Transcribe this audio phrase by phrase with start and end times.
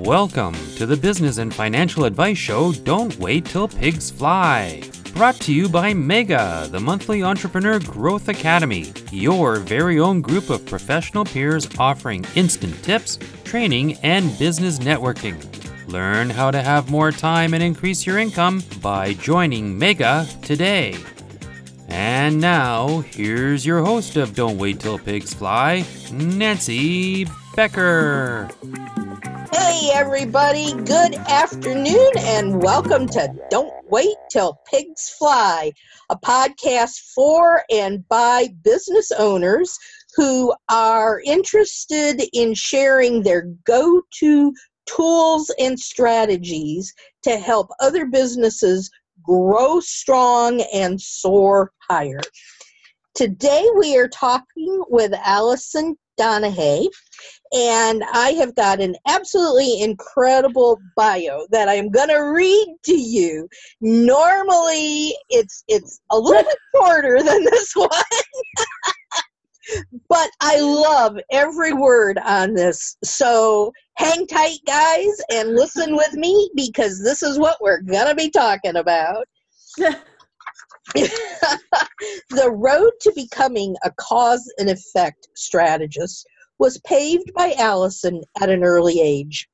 [0.00, 4.82] Welcome to the Business and Financial Advice Show Don't Wait Till Pigs Fly.
[5.14, 10.66] Brought to you by Mega, the monthly entrepreneur growth academy, your very own group of
[10.66, 15.42] professional peers offering instant tips, training, and business networking.
[15.90, 20.98] Learn how to have more time and increase your income by joining Mega today.
[21.92, 27.26] And now, here's your host of Don't Wait Till Pigs Fly, Nancy
[27.56, 28.48] Becker.
[29.52, 35.72] Hey, everybody, good afternoon, and welcome to Don't Wait Till Pigs Fly,
[36.10, 39.76] a podcast for and by business owners
[40.14, 44.54] who are interested in sharing their go to
[44.86, 48.90] tools and strategies to help other businesses
[49.22, 52.20] grow strong and soar higher.
[53.14, 56.88] Today, we are talking with Allison Donahue,
[57.52, 63.48] and I have got an absolutely incredible bio that I'm going to read to you.
[63.80, 67.90] Normally, it's it's a little bit shorter than this one.
[70.08, 72.96] But I love every word on this.
[73.04, 78.14] So hang tight, guys, and listen with me because this is what we're going to
[78.14, 79.26] be talking about.
[80.94, 86.26] the road to becoming a cause and effect strategist
[86.58, 89.48] was paved by Allison at an early age.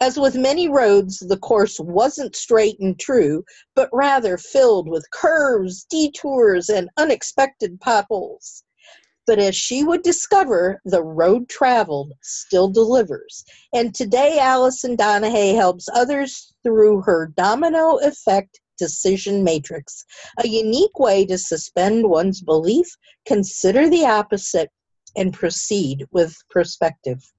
[0.00, 3.42] As with many roads, the course wasn't straight and true,
[3.74, 8.62] but rather filled with curves, detours, and unexpected potholes.
[9.28, 13.44] But as she would discover, the road traveled still delivers.
[13.74, 20.06] And today, Allison Donahue helps others through her domino effect decision matrix,
[20.38, 22.86] a unique way to suspend one's belief,
[23.26, 24.70] consider the opposite,
[25.14, 27.30] and proceed with perspective.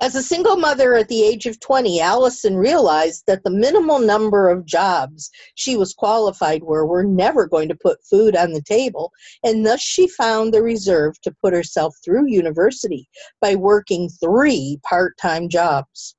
[0.00, 4.48] As a single mother at the age of 20, Allison realized that the minimal number
[4.48, 9.12] of jobs she was qualified for were never going to put food on the table,
[9.42, 13.08] and thus she found the reserve to put herself through university
[13.40, 16.14] by working three part time jobs.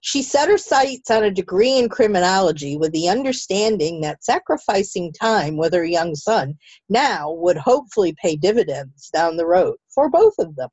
[0.00, 5.56] She set her sights on a degree in criminology with the understanding that sacrificing time
[5.56, 6.58] with her young son
[6.88, 10.70] now would hopefully pay dividends down the road for both of them.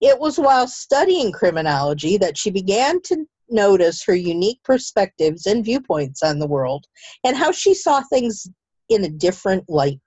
[0.00, 6.22] It was while studying criminology that she began to notice her unique perspectives and viewpoints
[6.22, 6.86] on the world
[7.24, 8.48] and how she saw things
[8.88, 10.00] in a different light.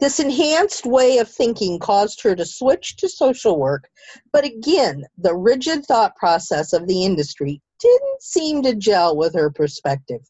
[0.00, 3.88] This enhanced way of thinking caused her to switch to social work,
[4.32, 9.50] but again, the rigid thought process of the industry didn't seem to gel with her
[9.50, 10.20] perspective.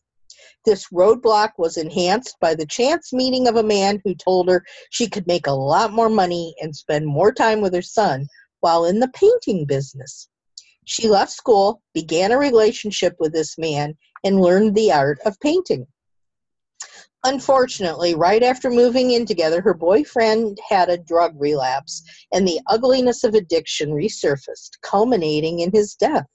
[0.65, 5.09] This roadblock was enhanced by the chance meeting of a man who told her she
[5.09, 8.29] could make a lot more money and spend more time with her son
[8.63, 10.29] while in the painting business.
[10.85, 15.87] She left school, began a relationship with this man, and learned the art of painting.
[17.25, 22.03] Unfortunately, right after moving in together, her boyfriend had a drug relapse,
[22.33, 26.27] and the ugliness of addiction resurfaced, culminating in his death.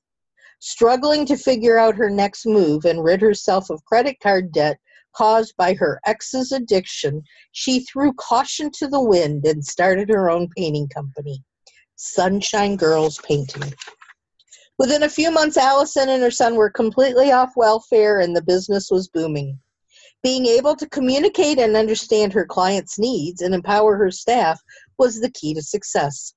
[0.60, 4.78] Struggling to figure out her next move and rid herself of credit card debt
[5.14, 7.22] caused by her ex's addiction,
[7.52, 11.44] she threw caution to the wind and started her own painting company,
[11.98, 13.74] Sunshine Girls Painting.
[14.78, 18.92] Within a few months, Allison and her son were completely off welfare and the business
[18.92, 19.60] was booming.
[20.22, 24.62] Being able to communicate and understand her clients' needs and empower her staff
[25.00, 26.36] was the key to success.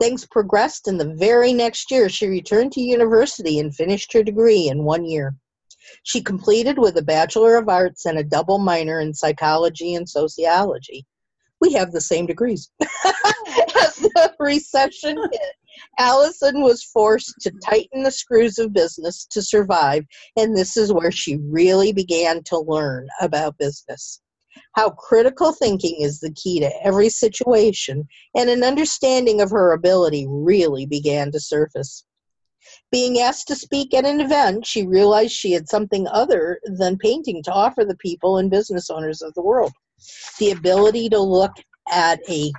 [0.00, 4.68] Things progressed, and the very next year she returned to university and finished her degree
[4.68, 5.36] in one year.
[6.02, 11.04] She completed with a Bachelor of Arts and a double minor in psychology and sociology.
[11.60, 12.70] We have the same degrees.
[12.80, 15.54] As the recession hit,
[15.98, 20.04] Allison was forced to tighten the screws of business to survive,
[20.36, 24.20] and this is where she really began to learn about business.
[24.74, 30.26] How critical thinking is the key to every situation, and an understanding of her ability
[30.28, 32.04] really began to surface.
[32.92, 37.42] Being asked to speak at an event, she realized she had something other than painting
[37.44, 39.72] to offer the people and business owners of the world
[40.38, 41.52] the ability to look
[41.90, 42.52] at a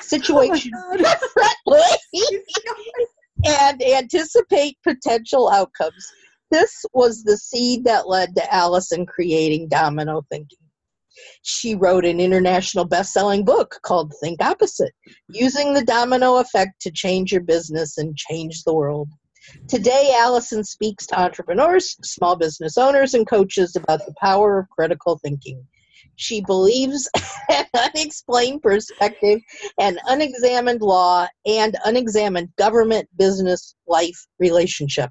[0.00, 1.96] situation Oh
[3.46, 6.12] and anticipate potential outcomes.
[6.50, 10.58] This was the seed that led to Allison creating domino thinking.
[11.42, 14.92] She wrote an international best selling book called Think Opposite,
[15.28, 19.08] using the domino effect to change your business and change the world.
[19.68, 25.18] Today, Allison speaks to entrepreneurs, small business owners, and coaches about the power of critical
[25.18, 25.66] thinking.
[26.16, 27.08] She believes
[27.50, 29.40] an unexplained perspective
[29.78, 35.10] and unexamined law and unexamined government, business, life relationship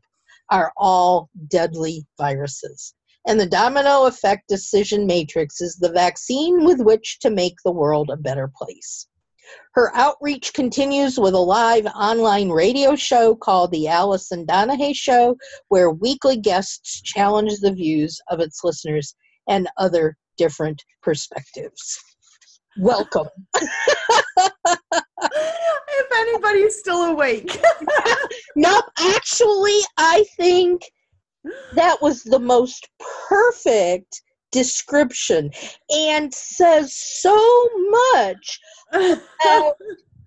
[0.51, 2.93] are all deadly viruses.
[3.27, 8.09] And the domino effect decision matrix is the vaccine with which to make the world
[8.11, 9.07] a better place.
[9.73, 15.37] Her outreach continues with a live online radio show called The Allison Donahue Show,
[15.67, 19.15] where weekly guests challenge the views of its listeners
[19.47, 21.99] and other different perspectives.
[22.77, 23.27] Welcome.
[25.97, 27.61] if anybody's still awake.
[28.55, 30.81] nope, actually, I think
[31.73, 32.89] that was the most
[33.29, 34.21] perfect
[34.51, 35.51] description
[35.89, 38.59] and says so much
[38.93, 39.73] about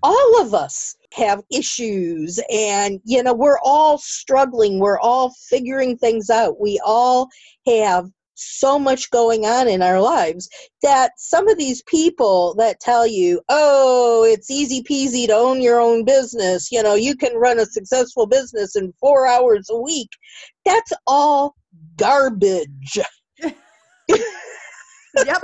[0.02, 6.28] all of us have issues and you know we're all struggling we're all figuring things
[6.28, 7.26] out we all
[7.66, 10.48] have so much going on in our lives
[10.82, 15.80] that some of these people that tell you, oh, it's easy peasy to own your
[15.80, 20.10] own business, you know, you can run a successful business in four hours a week,
[20.64, 21.56] that's all
[21.96, 22.98] garbage.
[24.08, 25.42] yep.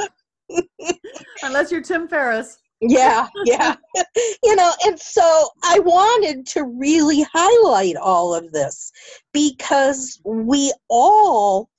[1.42, 2.58] Unless you're Tim Ferriss.
[2.80, 3.76] Yeah, yeah.
[4.42, 8.92] you know, and so I wanted to really highlight all of this
[9.32, 11.70] because we all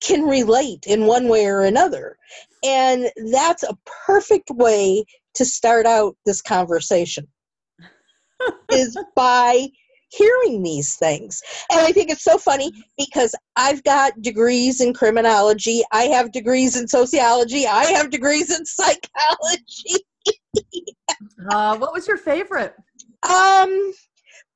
[0.00, 2.16] can relate in one way or another.
[2.64, 5.04] And that's a perfect way
[5.34, 7.26] to start out this conversation
[8.72, 9.68] is by
[10.10, 11.42] hearing these things.
[11.70, 16.76] And I think it's so funny because I've got degrees in criminology, I have degrees
[16.76, 20.04] in sociology, I have degrees in psychology.
[21.50, 22.74] uh, what was your favorite?
[23.28, 23.92] Um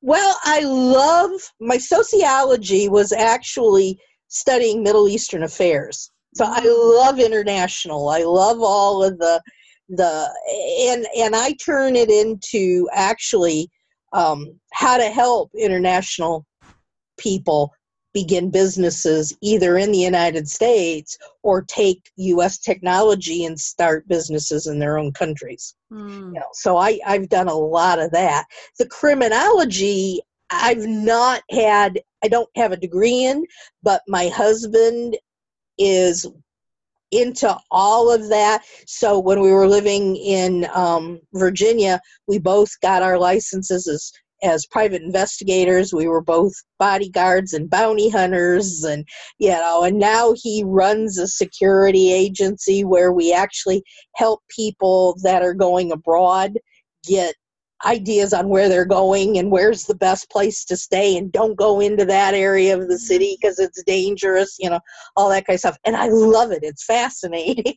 [0.04, 1.30] well, I love
[1.60, 4.00] my sociology was actually
[4.32, 6.10] studying Middle Eastern affairs.
[6.34, 6.96] So I mm.
[6.96, 8.08] love international.
[8.08, 9.40] I love all of the
[9.88, 10.30] the
[10.88, 13.70] and and I turn it into actually
[14.12, 16.46] um, how to help international
[17.18, 17.72] people
[18.14, 22.58] begin businesses either in the United States or take U.S.
[22.58, 25.74] technology and start businesses in their own countries.
[25.90, 26.34] Mm.
[26.34, 28.44] You know, so I, I've done a lot of that.
[28.78, 30.20] The criminology
[30.52, 33.44] I've not had, I don't have a degree in,
[33.82, 35.16] but my husband
[35.78, 36.26] is
[37.10, 38.62] into all of that.
[38.86, 44.12] So when we were living in um, Virginia, we both got our licenses as
[44.42, 45.92] as private investigators.
[45.94, 49.06] We were both bodyguards and bounty hunters, and
[49.38, 49.84] you know.
[49.84, 53.84] And now he runs a security agency where we actually
[54.16, 56.58] help people that are going abroad
[57.04, 57.34] get
[57.84, 61.80] ideas on where they're going and where's the best place to stay and don't go
[61.80, 63.64] into that area of the city because mm-hmm.
[63.64, 64.80] it's dangerous you know
[65.16, 65.78] all that kind of stuff.
[65.84, 66.62] And i love it.
[66.62, 67.74] It's fascinating.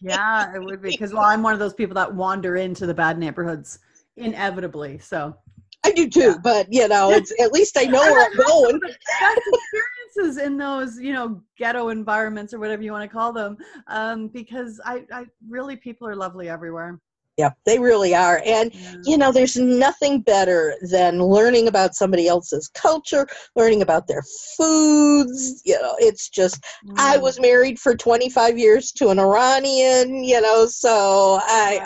[0.00, 2.94] Yeah it would be because well i'm one of those people that wander into the
[2.94, 3.78] bad neighborhoods
[4.16, 5.36] inevitably so.
[5.84, 6.34] I do too yeah.
[6.42, 8.80] but you know it's at least i know where i'm going.
[8.82, 13.56] experiences in those you know ghetto environments or whatever you want to call them
[13.86, 17.00] um, because I, I really people are lovely everywhere
[17.38, 18.42] yeah, they really are.
[18.44, 18.94] And, yeah.
[19.04, 24.24] you know, there's nothing better than learning about somebody else's culture, learning about their
[24.56, 25.62] foods.
[25.64, 26.94] You know, it's just, mm.
[26.98, 31.80] I was married for 25 years to an Iranian, you know, so I,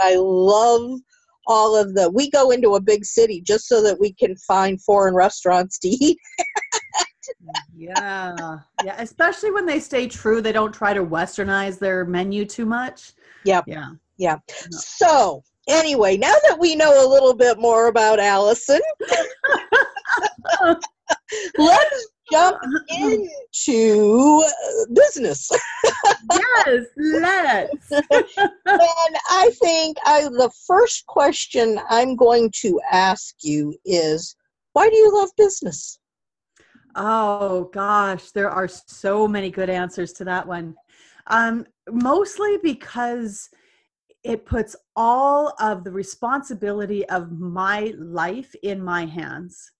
[0.00, 0.98] I, I love
[1.46, 4.82] all of the, we go into a big city just so that we can find
[4.82, 6.18] foreign restaurants to eat.
[7.76, 8.56] yeah.
[8.84, 8.96] Yeah.
[9.00, 13.12] Especially when they stay true, they don't try to westernize their menu too much.
[13.44, 13.64] Yep.
[13.68, 14.38] Yeah yeah.
[14.70, 18.80] So, anyway, now that we know a little bit more about Allison,
[21.58, 22.58] let's jump
[22.90, 24.44] into
[24.92, 25.48] business.
[26.32, 27.90] yes, let's.
[27.90, 34.36] and I think I, the first question I'm going to ask you is
[34.72, 35.98] why do you love business?
[36.94, 40.74] Oh gosh, there are so many good answers to that one.
[41.28, 43.48] Um, mostly because
[44.28, 49.72] it puts all of the responsibility of my life in my hands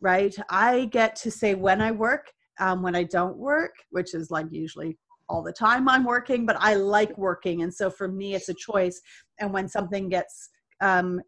[0.00, 0.36] right?
[0.50, 4.46] I get to say when i work um, when i don't work which is like
[4.50, 7.62] usually all the time i'm working but i like working.
[7.62, 9.00] And so for me it's a choice.
[9.40, 10.48] And when something gets
[10.80, 11.20] um,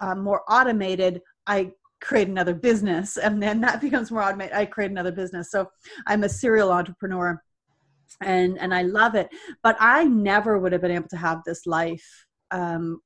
[0.00, 3.16] uh, more automated i create another business.
[3.16, 5.50] And then that becomes more automated i create another business.
[5.50, 5.68] So
[6.06, 7.40] i'm a serial entrepreneur
[8.20, 9.28] and and I love it.
[9.62, 12.06] But I never would have been able to have this life
[12.50, 13.00] um,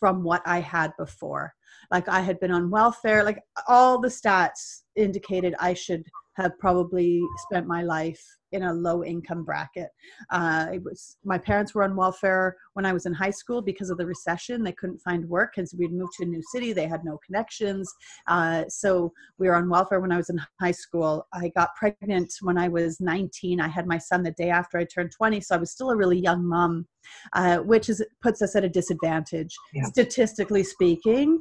[0.00, 1.52] from what I had before.
[1.90, 3.24] Like I had been on welfare.
[3.24, 6.04] Like all the stats indicated I should
[6.36, 8.22] have probably spent my life
[8.54, 9.90] in a low income bracket.
[10.30, 13.90] Uh, it was my parents were on welfare when I was in high school because
[13.90, 14.62] of the recession.
[14.62, 16.72] They couldn't find work because we'd moved to a new city.
[16.72, 17.92] They had no connections,
[18.28, 21.26] uh, so we were on welfare when I was in high school.
[21.32, 23.60] I got pregnant when I was 19.
[23.60, 25.96] I had my son the day after I turned 20, so I was still a
[25.96, 26.86] really young mom,
[27.32, 29.84] uh, which is puts us at a disadvantage yeah.
[29.84, 31.40] statistically speaking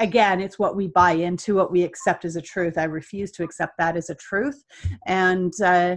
[0.00, 3.44] again it's what we buy into what we accept as a truth i refuse to
[3.44, 4.64] accept that as a truth
[5.06, 5.96] and uh,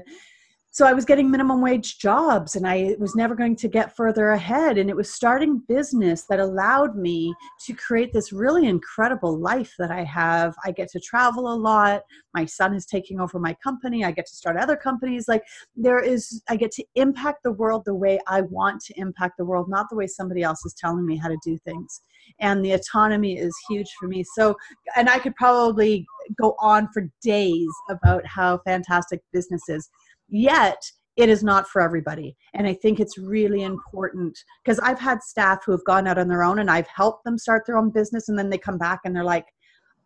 [0.77, 4.29] so I was getting minimum wage jobs and I was never going to get further
[4.29, 4.77] ahead.
[4.77, 7.33] And it was starting business that allowed me
[7.65, 10.53] to create this really incredible life that I have.
[10.63, 12.03] I get to travel a lot.
[12.35, 14.05] My son is taking over my company.
[14.05, 15.27] I get to start other companies.
[15.27, 15.41] Like
[15.75, 19.45] there is, I get to impact the world the way I want to impact the
[19.45, 22.01] world, not the way somebody else is telling me how to do things.
[22.39, 24.23] And the autonomy is huge for me.
[24.35, 24.55] So,
[24.95, 26.05] and I could probably
[26.39, 29.89] go on for days about how fantastic business is
[30.29, 30.81] Yet,
[31.17, 32.37] it is not for everybody.
[32.53, 36.27] And I think it's really important because I've had staff who have gone out on
[36.27, 39.01] their own and I've helped them start their own business and then they come back
[39.03, 39.47] and they're like,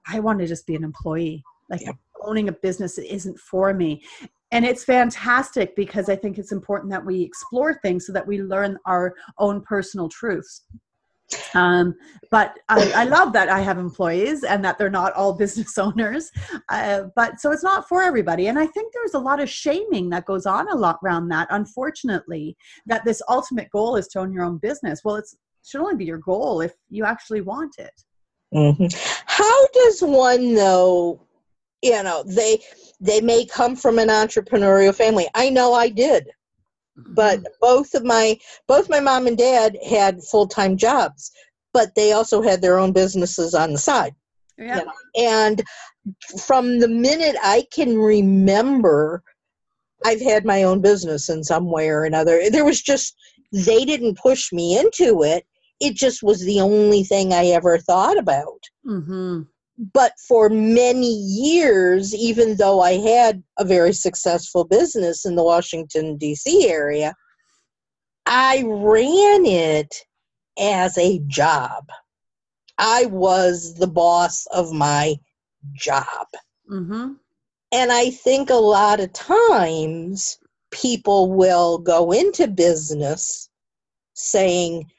[0.07, 1.43] I want to just be an employee.
[1.69, 1.91] Like yeah.
[2.23, 4.03] owning a business isn't for me.
[4.51, 8.41] And it's fantastic because I think it's important that we explore things so that we
[8.41, 10.63] learn our own personal truths.
[11.53, 11.95] Um,
[12.29, 16.31] but I, I, love that I have employees and that they're not all business owners.
[16.69, 18.47] Uh, but so it's not for everybody.
[18.47, 21.47] And I think there's a lot of shaming that goes on a lot around that,
[21.51, 25.01] unfortunately, that this ultimate goal is to own your own business.
[25.03, 25.25] Well, it
[25.65, 27.93] should only be your goal if you actually want it.
[28.53, 28.85] Mm-hmm.
[29.25, 31.21] How does one know?
[31.81, 32.61] You know, they
[32.99, 35.27] they may come from an entrepreneurial family.
[35.33, 36.29] I know I did
[36.95, 37.53] but mm-hmm.
[37.59, 41.31] both of my both my mom and dad had full-time jobs
[41.73, 44.13] but they also had their own businesses on the side
[44.57, 44.79] yeah.
[44.79, 44.91] You know?
[45.15, 45.63] and
[46.41, 49.23] from the minute i can remember
[50.05, 53.15] i've had my own business in some way or another there was just
[53.51, 55.45] they didn't push me into it
[55.79, 59.41] it just was the only thing i ever thought about mm-hmm
[59.93, 66.17] but for many years, even though I had a very successful business in the Washington,
[66.17, 66.69] D.C.
[66.69, 67.15] area,
[68.27, 69.95] I ran it
[70.59, 71.85] as a job.
[72.77, 75.15] I was the boss of my
[75.73, 76.27] job.
[76.69, 77.13] Mm-hmm.
[77.71, 80.37] And I think a lot of times
[80.71, 83.49] people will go into business
[84.13, 84.91] saying,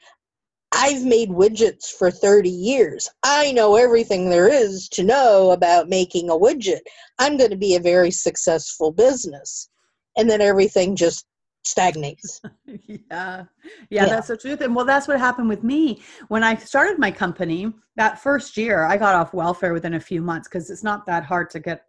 [0.73, 3.09] I've made widgets for 30 years.
[3.23, 6.81] I know everything there is to know about making a widget.
[7.19, 9.69] I'm going to be a very successful business.
[10.17, 11.26] And then everything just
[11.64, 12.41] stagnates.
[12.67, 12.88] yeah.
[12.88, 13.45] yeah.
[13.91, 14.07] yeah.
[14.07, 14.61] that's the truth.
[14.62, 16.02] And well, that's what happened with me.
[16.29, 20.23] When I started my company, that first year, I got off welfare within a few
[20.23, 21.85] months because it's not that hard to get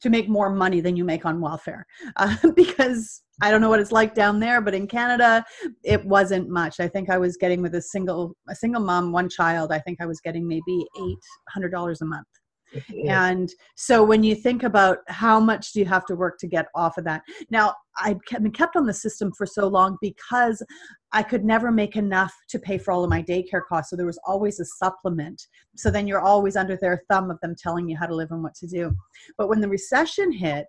[0.00, 3.80] to make more money than you make on welfare uh, because I don't know what
[3.80, 5.44] it's like down there, but in Canada,
[5.84, 6.80] it wasn't much.
[6.80, 9.72] I think I was getting with a single a single mom, one child.
[9.72, 11.18] I think I was getting maybe eight
[11.48, 12.26] hundred dollars a month.
[13.08, 16.66] And so when you think about how much do you have to work to get
[16.74, 17.22] off of that?
[17.50, 20.62] Now, I've been kept on the system for so long because
[21.12, 23.90] I could never make enough to pay for all of my daycare costs.
[23.90, 25.46] So there was always a supplement.
[25.76, 28.42] So then you're always under their thumb of them telling you how to live and
[28.42, 28.94] what to do.
[29.36, 30.66] But when the recession hit,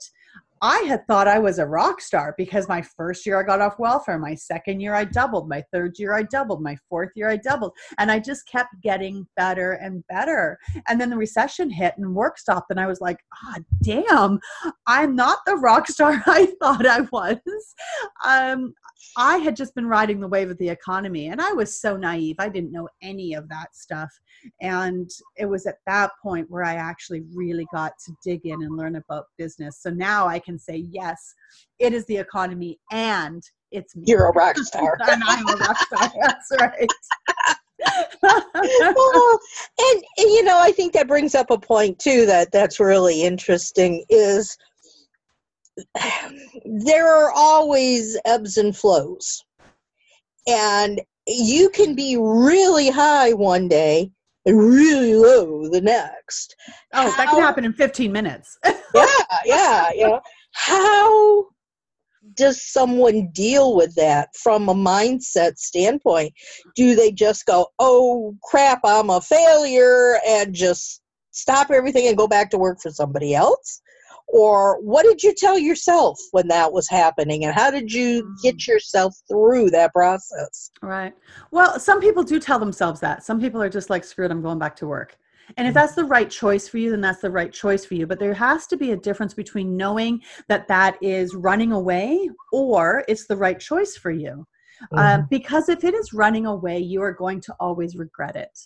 [0.61, 3.79] I had thought I was a rock star because my first year I got off
[3.79, 7.37] welfare, my second year I doubled, my third year I doubled, my fourth year I
[7.37, 10.57] doubled, and I just kept getting better and better.
[10.87, 14.39] And then the recession hit and work stopped, and I was like, ah, oh, damn,
[14.85, 17.39] I'm not the rock star I thought I was.
[18.25, 18.73] Um,
[19.17, 22.35] I had just been riding the wave of the economy, and I was so naive.
[22.39, 24.09] I didn't know any of that stuff.
[24.61, 28.77] And it was at that point where I actually really got to dig in and
[28.77, 29.81] learn about business.
[29.81, 31.33] So now I can say, yes,
[31.79, 34.03] it is the economy and it's me.
[34.07, 34.97] You're a rock star.
[35.07, 36.11] and I'm a rock star.
[36.21, 36.89] That's right.
[38.21, 39.39] well,
[39.79, 43.23] and, and you know, I think that brings up a point too that that's really
[43.23, 44.57] interesting is
[46.65, 49.43] there are always ebbs and flows.
[50.47, 54.11] And you can be really high one day
[54.45, 56.55] and really low the next.
[56.93, 58.57] Oh, how, that can happen in 15 minutes.
[58.65, 59.05] yeah,
[59.45, 60.19] yeah, yeah.
[60.53, 61.45] How
[62.35, 66.33] does someone deal with that from a mindset standpoint?
[66.75, 72.27] Do they just go, oh crap, I'm a failure, and just stop everything and go
[72.27, 73.81] back to work for somebody else?
[74.31, 77.45] Or what did you tell yourself when that was happening?
[77.45, 78.67] And how did you get mm.
[78.67, 80.71] yourself through that process?
[80.81, 81.13] Right.
[81.51, 83.23] Well, some people do tell themselves that.
[83.23, 85.17] Some people are just like, screw it, I'm going back to work.
[85.57, 88.05] And if that's the right choice for you, then that's the right choice for you.
[88.05, 93.03] But there has to be a difference between knowing that that is running away or
[93.07, 94.45] it's the right choice for you.
[94.93, 95.25] Uh, mm-hmm.
[95.29, 98.57] Because if it is running away, you are going to always regret it.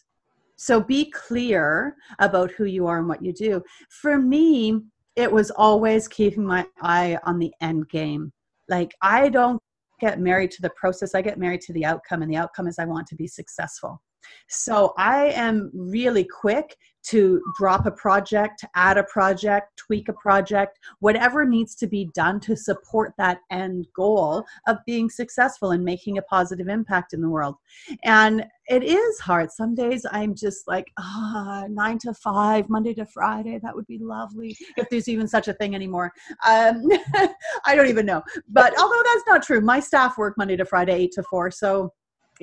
[0.56, 3.64] So be clear about who you are and what you do.
[3.90, 4.80] For me,
[5.16, 8.32] it was always keeping my eye on the end game.
[8.70, 9.62] Like, I don't
[10.00, 12.80] get married to the process, I get married to the outcome, and the outcome is
[12.80, 14.02] I want to be successful.
[14.50, 20.80] So I am really quick to drop a project, add a project, tweak a project,
[21.00, 26.18] whatever needs to be done to support that end goal of being successful and making
[26.18, 27.56] a positive impact in the world.
[28.04, 29.52] And it is hard.
[29.52, 33.60] Some days I'm just like, ah, oh, nine to five, Monday to Friday.
[33.62, 36.12] That would be lovely if there's even such a thing anymore.
[36.48, 36.84] Um,
[37.66, 38.24] I don't even know.
[38.50, 41.52] But although that's not true, my staff work Monday to Friday, eight to four.
[41.52, 41.92] So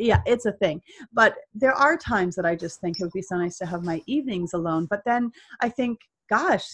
[0.00, 0.83] yeah, it's a thing.
[1.12, 3.83] But there are times that I just think it would be so nice to have
[3.83, 4.87] my evenings alone.
[4.88, 5.30] But then
[5.61, 6.66] I think, gosh,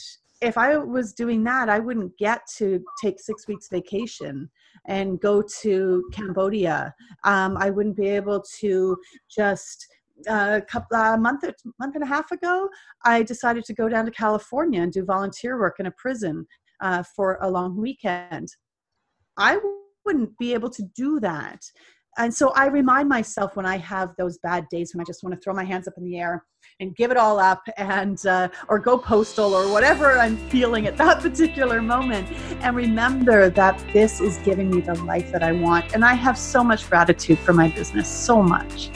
[0.43, 4.51] if I was doing that, I wouldn't get to take six weeks vacation
[4.87, 6.95] and go to Cambodia.
[7.25, 8.97] Um, I wouldn't be able to
[9.35, 9.87] just
[10.29, 11.45] a couple a month
[11.79, 12.69] month and a half ago
[13.05, 16.47] i decided to go down to california and do volunteer work in a prison
[16.81, 18.49] uh, for a long weekend
[19.37, 19.59] i
[20.05, 21.61] wouldn't be able to do that
[22.19, 25.35] and so I remind myself when I have those bad days when I just want
[25.35, 26.45] to throw my hands up in the air
[26.81, 30.97] and give it all up and uh, or go postal or whatever I'm feeling at
[30.97, 32.29] that particular moment
[32.61, 36.39] and remember that this is giving me the life that I want and I have
[36.39, 38.91] so much gratitude for my business so much.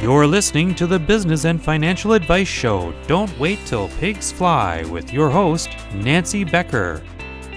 [0.00, 2.94] You're listening to the Business and Financial Advice Show.
[3.06, 7.02] Don't wait till pigs fly with your host, Nancy Becker.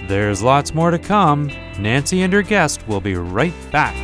[0.08, 1.48] There's lots more to come.
[1.78, 3.94] Nancy and her guest will be right back.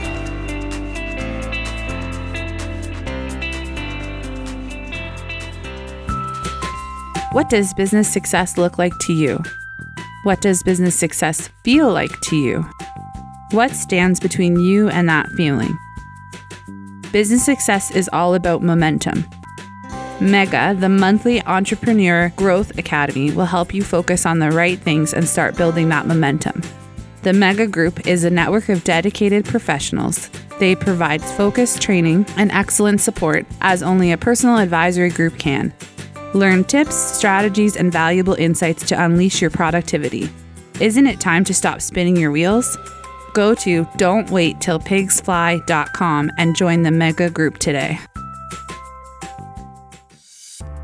[7.32, 9.40] What does business success look like to you?
[10.24, 12.68] What does business success feel like to you?
[13.52, 15.78] What stands between you and that feeling?
[17.12, 19.24] Business success is all about momentum.
[20.20, 25.28] Mega, the monthly entrepreneur growth academy, will help you focus on the right things and
[25.28, 26.62] start building that momentum.
[27.22, 30.30] The Mega Group is a network of dedicated professionals.
[30.58, 35.74] They provide focused training and excellent support as only a personal advisory group can.
[36.32, 40.30] Learn tips, strategies, and valuable insights to unleash your productivity.
[40.80, 42.78] Isn't it time to stop spinning your wheels?
[43.34, 48.00] Go to don'twaittillpigsfly.com and join the Mega Group today.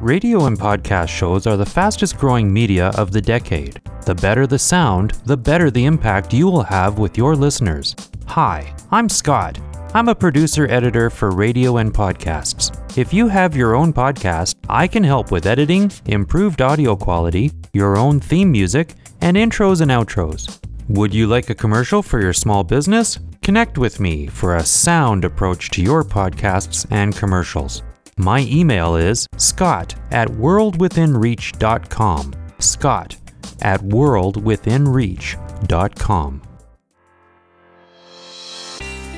[0.01, 3.81] Radio and podcast shows are the fastest growing media of the decade.
[4.05, 7.97] The better the sound, the better the impact you will have with your listeners.
[8.27, 9.59] Hi, I'm Scott.
[9.95, 12.77] I'm a producer editor for radio and podcasts.
[12.99, 17.97] If you have your own podcast, I can help with editing, improved audio quality, your
[17.97, 20.59] own theme music, and intros and outros.
[20.91, 23.19] Would you like a commercial for your small business?
[23.43, 27.83] Connect with me for a sound approach to your podcasts and commercials.
[28.19, 32.33] My email is scott at worldwithinreach.com.
[32.59, 33.17] Scott
[33.61, 36.43] at worldwithinreach.com.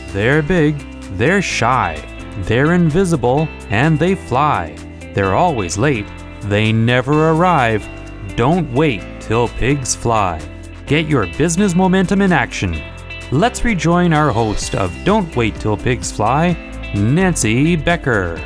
[0.09, 0.85] They're big,
[1.17, 2.05] they're shy,
[2.39, 4.75] they're invisible, and they fly.
[5.15, 6.09] They're always late,
[6.43, 7.89] they never arrive.
[8.35, 10.41] Don't wait till pigs fly.
[10.87, 12.83] Get your business momentum in action.
[13.31, 16.55] Let's rejoin our host of Don't Wait Till Pigs Fly,
[16.95, 18.43] Nancy Becker.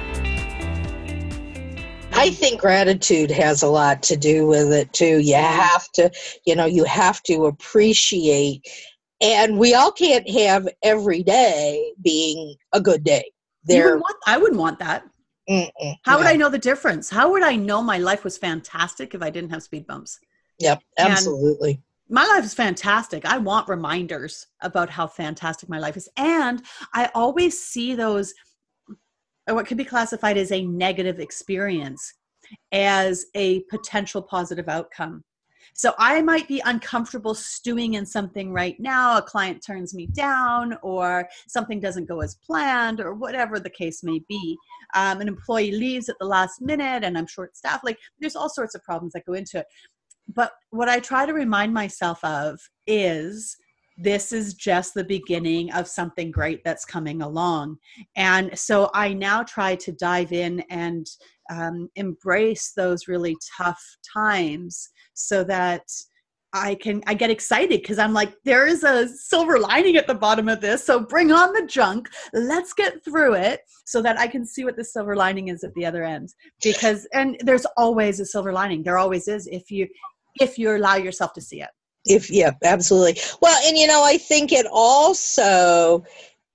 [2.22, 5.18] I think gratitude has a lot to do with it too.
[5.18, 6.08] You have to,
[6.46, 8.64] you know, you have to appreciate,
[9.20, 13.32] and we all can't have every day being a good day.
[13.64, 15.02] There, want, I wouldn't want that.
[15.50, 17.10] Mm-mm, How would I know the difference?
[17.10, 20.20] How would I know my life was fantastic if I didn't have speed bumps?
[20.60, 21.72] Yep, absolutely.
[21.72, 23.24] And my life is fantastic.
[23.24, 26.08] I want reminders about how fantastic my life is.
[26.16, 26.62] And
[26.94, 28.32] I always see those
[29.48, 32.14] or what could be classified as a negative experience
[32.72, 35.22] as a potential positive outcome.
[35.74, 39.16] So I might be uncomfortable stewing in something right now.
[39.16, 44.02] A client turns me down, or something doesn't go as planned, or whatever the case
[44.02, 44.56] may be.
[44.94, 47.84] Um, an employee leaves at the last minute, and I'm short staffed.
[47.84, 49.66] Like there's all sorts of problems that go into it.
[50.34, 53.56] But what I try to remind myself of is
[53.98, 57.78] this is just the beginning of something great that's coming along.
[58.16, 61.06] And so I now try to dive in and
[61.50, 65.82] um, embrace those really tough times so that
[66.54, 70.14] I can I get excited because I'm like there is a silver lining at the
[70.14, 72.10] bottom of this so bring on the junk.
[72.34, 75.72] Let's get through it so that I can see what the silver lining is at
[75.72, 76.34] the other end.
[76.62, 78.82] Because and there's always a silver lining.
[78.82, 79.88] There always is if you
[80.40, 81.70] if you allow yourself to see it
[82.04, 83.20] if yeah absolutely.
[83.40, 86.04] Well and you know i think it also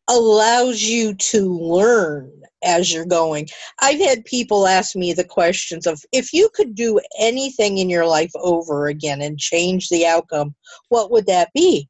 [0.10, 2.31] allows you to learn
[2.63, 3.47] as you're going.
[3.79, 8.05] I've had people ask me the questions of if you could do anything in your
[8.07, 10.55] life over again and change the outcome
[10.89, 11.88] what would that be?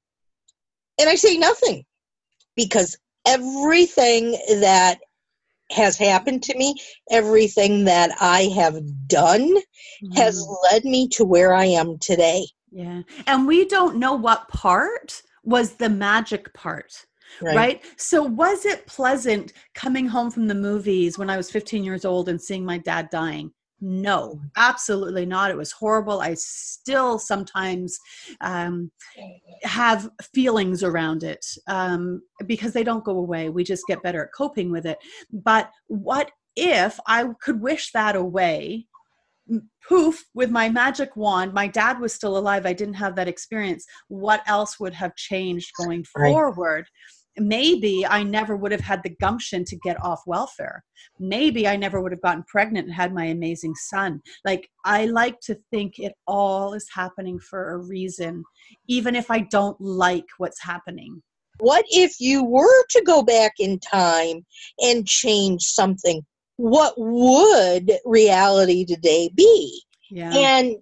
[1.00, 1.86] And i say nothing
[2.56, 5.00] because everything that
[5.72, 6.76] has happened to me
[7.12, 9.54] everything that i have done
[10.16, 10.56] has Mm.
[10.72, 15.74] led me to where i am today yeah and we don't know what part was
[15.74, 17.06] the magic part
[17.42, 17.84] right.
[17.98, 22.30] So, was it pleasant coming home from the movies when I was 15 years old
[22.30, 23.52] and seeing my dad dying?
[23.80, 25.52] No, absolutely not.
[25.52, 26.20] It was horrible.
[26.20, 28.00] I still sometimes
[28.42, 28.92] um,
[29.64, 33.50] have feelings around it um, because they don't go away.
[33.50, 34.98] We just get better at coping with it.
[35.32, 38.88] But what if I could wish that away?
[39.88, 42.66] Poof, with my magic wand, my dad was still alive.
[42.66, 43.86] I didn't have that experience.
[44.10, 46.32] What else would have changed going Right.
[46.34, 46.88] forward?
[47.40, 50.84] maybe I never would have had the gumption to get off welfare.
[51.20, 54.22] Maybe I never would have gotten pregnant and had my amazing son.
[54.46, 58.44] Like, I like to think it all is happening for a reason,
[58.88, 61.22] even if I don't like what's happening.
[61.60, 64.46] What if you were to go back in time
[64.80, 66.26] and change something?
[66.58, 69.82] What would reality today be?
[70.10, 70.32] Yeah.
[70.34, 70.78] And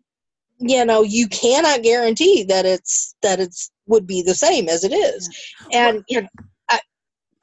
[0.59, 4.93] you know, you cannot guarantee that it's that it's would be the same as it
[4.93, 5.29] is.
[5.71, 6.27] And you know,
[6.69, 6.79] I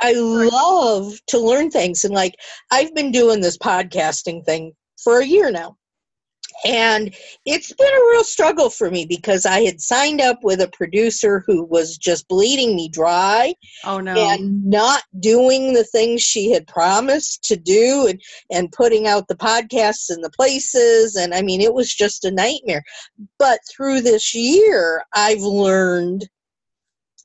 [0.00, 2.34] I love to learn things and like
[2.70, 5.76] I've been doing this podcasting thing for a year now.
[6.64, 10.68] And it's been a real struggle for me because I had signed up with a
[10.68, 14.14] producer who was just bleeding me dry oh, no.
[14.14, 19.36] and not doing the things she had promised to do and, and putting out the
[19.36, 21.16] podcasts in the places.
[21.16, 22.82] And I mean, it was just a nightmare.
[23.38, 26.28] But through this year, I've learned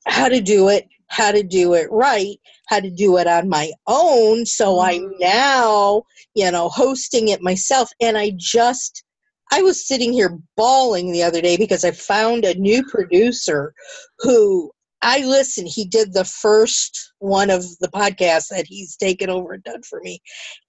[0.06, 3.70] how to do it, how to do it right, how to do it on my
[3.86, 4.46] own.
[4.46, 5.20] So I'm Mm.
[5.20, 6.02] now,
[6.34, 7.90] you know, hosting it myself.
[8.00, 9.04] And I just,
[9.52, 13.74] I was sitting here bawling the other day because I found a new producer
[14.18, 14.70] who
[15.02, 15.68] I listened.
[15.68, 20.00] He did the first one of the podcasts that he's taken over and done for
[20.02, 20.20] me.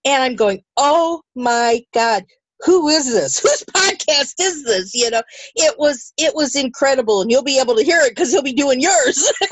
[0.06, 2.24] And I'm going, oh my God,
[2.62, 3.40] who is this?
[3.44, 4.94] Whose podcast is this?
[4.94, 5.22] You know,
[5.56, 8.54] it was it was incredible, and you'll be able to hear it because he'll be
[8.54, 9.32] doing yours.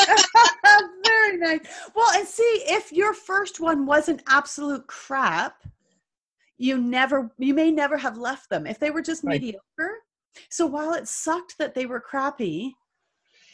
[1.06, 1.60] Very nice.
[1.96, 5.64] Well, and see, if your first one wasn't absolute crap,
[6.58, 8.66] you never, you may never have left them.
[8.68, 9.42] If they were just Right.
[9.42, 9.98] mediocre.
[10.50, 12.76] So while it sucked that they were crappy,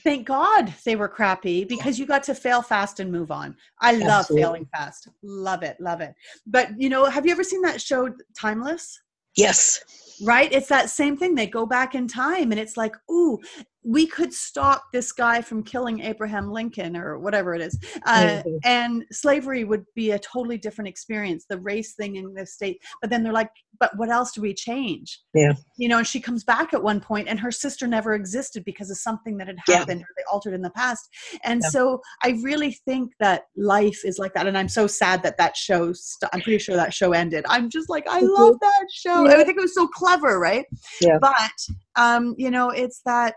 [0.04, 3.56] thank God they were crappy because you got to fail fast and move on.
[3.80, 4.44] I love Absolutely.
[4.44, 5.08] failing fast.
[5.22, 5.78] Love it.
[5.80, 6.14] Love it.
[6.46, 9.00] But, you know, have you ever seen that show, Timeless?
[9.36, 9.84] yes,
[10.22, 13.40] right it's that same thing they go back in time and it's like ooh
[13.86, 18.60] we could stop this guy from killing abraham lincoln or whatever it is uh, Mhm.
[18.64, 23.10] and slavery would be a totally different experience the race thing in the state but
[23.10, 25.54] then they're like but what else do we change Yeah.
[25.78, 28.90] you know and she comes back at one point and her sister never existed because
[28.90, 29.78] of something that had Yeah.
[29.80, 31.10] happened or they altered in the past
[31.44, 31.70] and Yeah.
[31.70, 35.58] so i really think that life is like that and i'm so sad that that
[35.58, 38.30] show st- i'm pretty sure that show ended i'm just like i Mhm.
[38.38, 39.34] love that show Yeah.
[39.34, 40.66] i think it was so clever right
[41.02, 41.18] Yeah.
[41.20, 41.52] but
[41.96, 43.36] um you know it's that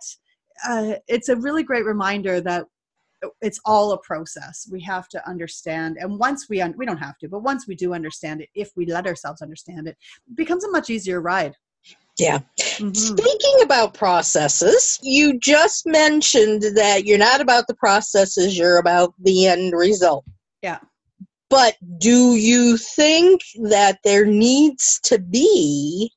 [0.67, 2.67] uh it's a really great reminder that
[3.41, 7.19] it's all a process we have to understand and once we un- we don't have
[7.19, 9.97] to but once we do understand it if we let ourselves understand it,
[10.29, 11.55] it becomes a much easier ride
[12.19, 12.39] yeah.
[12.59, 12.97] Mhm.
[12.97, 19.47] Speaking about processes, you just mentioned that you're not about the processes, you're about the
[19.47, 20.25] end result.
[20.63, 20.79] Yeah.
[21.51, 26.11] But do you think that there needs to be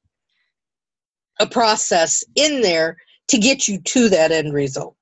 [1.39, 2.97] a process in there
[3.29, 4.95] to get you to that end result?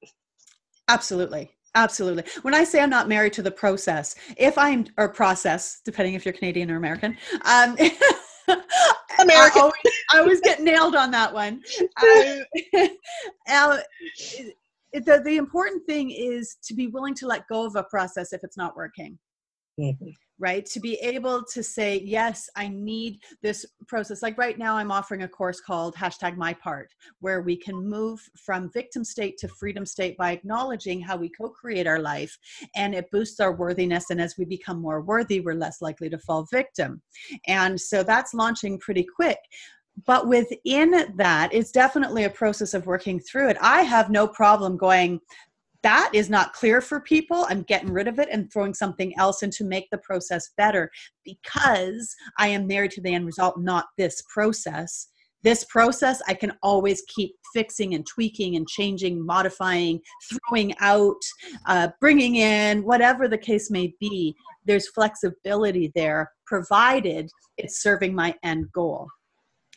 [0.88, 1.52] Absolutely.
[1.76, 2.24] Absolutely.
[2.42, 6.26] When I say I'm not married to the process, if I'm or process, depending if
[6.26, 7.78] you're Canadian or American, um,
[9.20, 9.60] American.
[9.60, 11.62] I always, I always get nailed on that one.
[12.02, 12.44] Um,
[13.50, 13.78] uh,
[14.94, 18.44] the, the important thing is to be willing to let go of a process if
[18.44, 19.18] it's not working
[19.80, 20.16] Mhm.
[20.40, 20.66] Right?
[20.66, 24.22] To be able to say yes i need this process.
[24.22, 28.20] Like right now i'm offering a course called hashtag my part where we can move
[28.38, 32.38] from victim state to freedom state by acknowledging how we co-create our life
[32.76, 36.18] and it boosts our worthiness and as we become more worthy we're less likely to
[36.20, 37.02] fall victim.
[37.48, 39.40] And so that's launching pretty quick.
[40.06, 43.58] But within that, it's definitely a process of working through it.
[43.62, 45.20] I have no problem going,
[45.88, 47.46] that is not clear for people.
[47.48, 50.92] I'm getting rid of it and throwing something else in to make the process better
[51.24, 55.08] because I am married to the end result, not this process.
[55.44, 61.22] This process I can always keep fixing and tweaking and changing, modifying, throwing out,
[61.68, 64.36] uh, bringing in, whatever the case may be.
[64.66, 69.08] There's flexibility there, provided it's serving my end goal.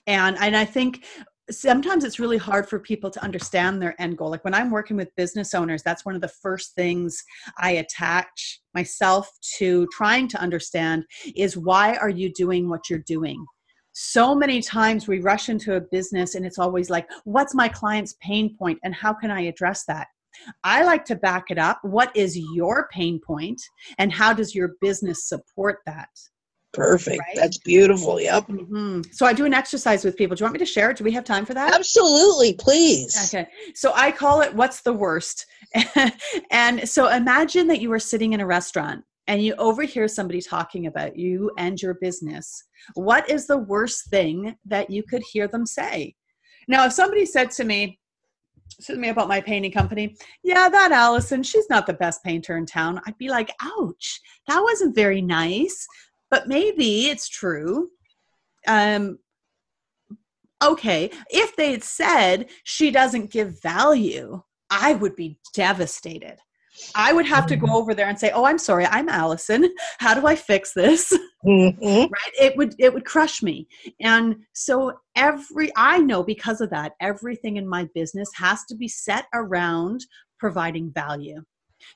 [0.09, 1.05] And, and I think
[1.51, 4.31] sometimes it's really hard for people to understand their end goal.
[4.31, 7.23] Like when I'm working with business owners, that's one of the first things
[7.59, 11.05] I attach myself to trying to understand
[11.37, 13.45] is why are you doing what you're doing?
[13.93, 18.17] So many times we rush into a business and it's always like, what's my client's
[18.21, 20.07] pain point and how can I address that?
[20.63, 21.81] I like to back it up.
[21.83, 23.61] What is your pain point
[23.99, 26.09] and how does your business support that?
[26.73, 27.19] Perfect.
[27.19, 27.37] Right?
[27.37, 28.21] That's beautiful.
[28.21, 28.47] Yep.
[28.47, 29.03] Mm-hmm.
[29.13, 30.37] So I do an exercise with people.
[30.37, 30.97] Do you want me to share it?
[30.97, 31.75] Do we have time for that?
[31.75, 33.33] Absolutely, please.
[33.33, 33.49] Okay.
[33.75, 35.47] So I call it what's the worst?
[36.51, 40.87] and so imagine that you are sitting in a restaurant and you overhear somebody talking
[40.87, 42.65] about you and your business.
[42.95, 46.15] What is the worst thing that you could hear them say?
[46.69, 47.99] Now, if somebody said to me,
[48.81, 52.57] said to me about my painting company, yeah, that Allison, she's not the best painter
[52.57, 53.01] in town.
[53.07, 55.87] I'd be like, ouch, that wasn't very nice
[56.31, 57.91] but maybe it's true.
[58.67, 59.19] Um,
[60.63, 66.39] okay, if they had said she doesn't give value, I would be devastated.
[66.95, 67.75] I would have to go mm-hmm.
[67.75, 69.69] over there and say, "Oh, I'm sorry, I'm Allison.
[69.99, 72.01] How do I fix this?" Mm-hmm.
[72.01, 72.33] right?
[72.39, 73.67] It would it would crush me.
[73.99, 78.89] And so every I know because of that, everything in my business has to be
[78.89, 80.05] set around
[80.39, 81.43] providing value.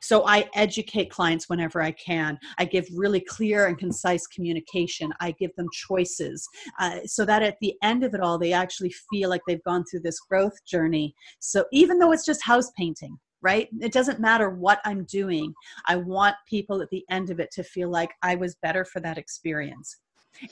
[0.01, 2.39] So I educate clients whenever I can.
[2.59, 5.13] I give really clear and concise communication.
[5.21, 6.47] I give them choices
[6.79, 9.85] uh, so that at the end of it all, they actually feel like they've gone
[9.85, 11.15] through this growth journey.
[11.39, 13.69] So even though it's just house painting, right?
[13.81, 15.53] It doesn't matter what I'm doing.
[15.87, 19.01] I want people at the end of it to feel like I was better for
[19.01, 19.99] that experience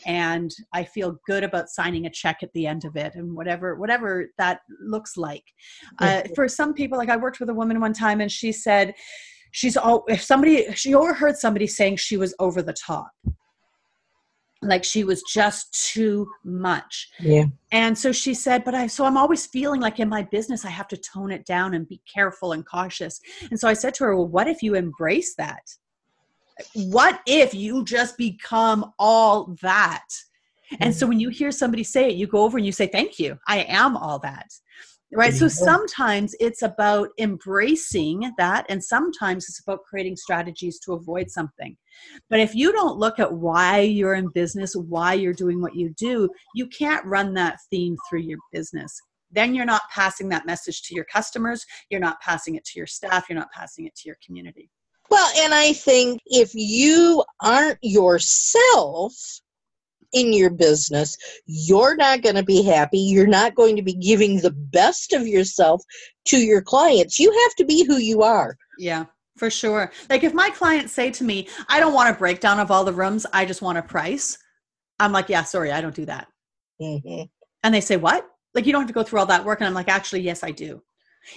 [0.07, 3.77] and i feel good about signing a check at the end of it and whatever
[3.77, 5.45] whatever that looks like.
[5.99, 8.95] Uh, for some people like i worked with a woman one time and she said
[9.53, 13.13] she's all if somebody she overheard somebody saying she was over the top.
[14.65, 17.11] Like she was just too much.
[17.19, 17.47] Yeah.
[17.73, 20.71] And so she said but i so i'm always feeling like in my business i
[20.71, 23.21] have to tone it down and be careful and cautious.
[23.51, 25.63] And so i said to her well what if you embrace that
[26.75, 30.05] what if you just become all that?
[30.81, 31.11] And so mm-hmm.
[31.11, 33.39] when you hear somebody say it, you go over and you say, Thank you.
[33.47, 34.49] I am all that.
[35.15, 35.35] Right.
[35.35, 35.65] So mm-hmm.
[35.65, 41.77] sometimes it's about embracing that, and sometimes it's about creating strategies to avoid something.
[42.31, 45.91] But if you don't look at why you're in business, why you're doing what you
[45.99, 48.99] do, you can't run that theme through your business.
[49.31, 52.87] Then you're not passing that message to your customers, you're not passing it to your
[52.87, 54.71] staff, you're not passing it to your community.
[55.13, 59.13] Well, and I think if you aren't yourself
[60.15, 62.99] in your business, you're not going to be happy.
[62.99, 65.83] You're not going to be giving the best of yourself
[66.29, 67.19] to your clients.
[67.19, 68.57] You have to be who you are.
[68.79, 69.05] Yeah.
[69.37, 69.93] For sure.
[70.09, 72.95] Like if my clients say to me, I don't want a breakdown of all the
[72.95, 74.39] rooms, I just want a price.
[74.99, 76.27] I'm like, yeah, sorry, I don't do that.
[76.81, 77.25] Mm-hmm.
[77.65, 78.27] And they say, what?
[78.55, 79.61] Like you don't have to go through all that work.
[79.61, 80.83] And I'm like, actually, yes, I do.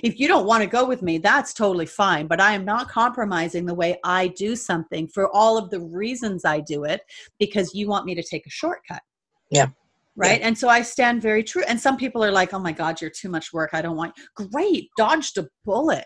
[0.04, 2.28] If you don't want to go with me, that's totally fine.
[2.28, 6.46] But I am not compromising the way I do something for all of the reasons
[6.46, 7.02] I do it
[7.40, 9.02] because you want me to take a shortcut.
[9.50, 9.68] Yeah.
[10.16, 10.40] Right.
[10.40, 10.48] Yeah.
[10.48, 11.64] And so I stand very true.
[11.68, 13.72] And some people are like, oh my God, you're too much work.
[13.74, 14.14] I don't want.
[14.36, 14.90] Great.
[14.98, 16.06] Dodged a bullet.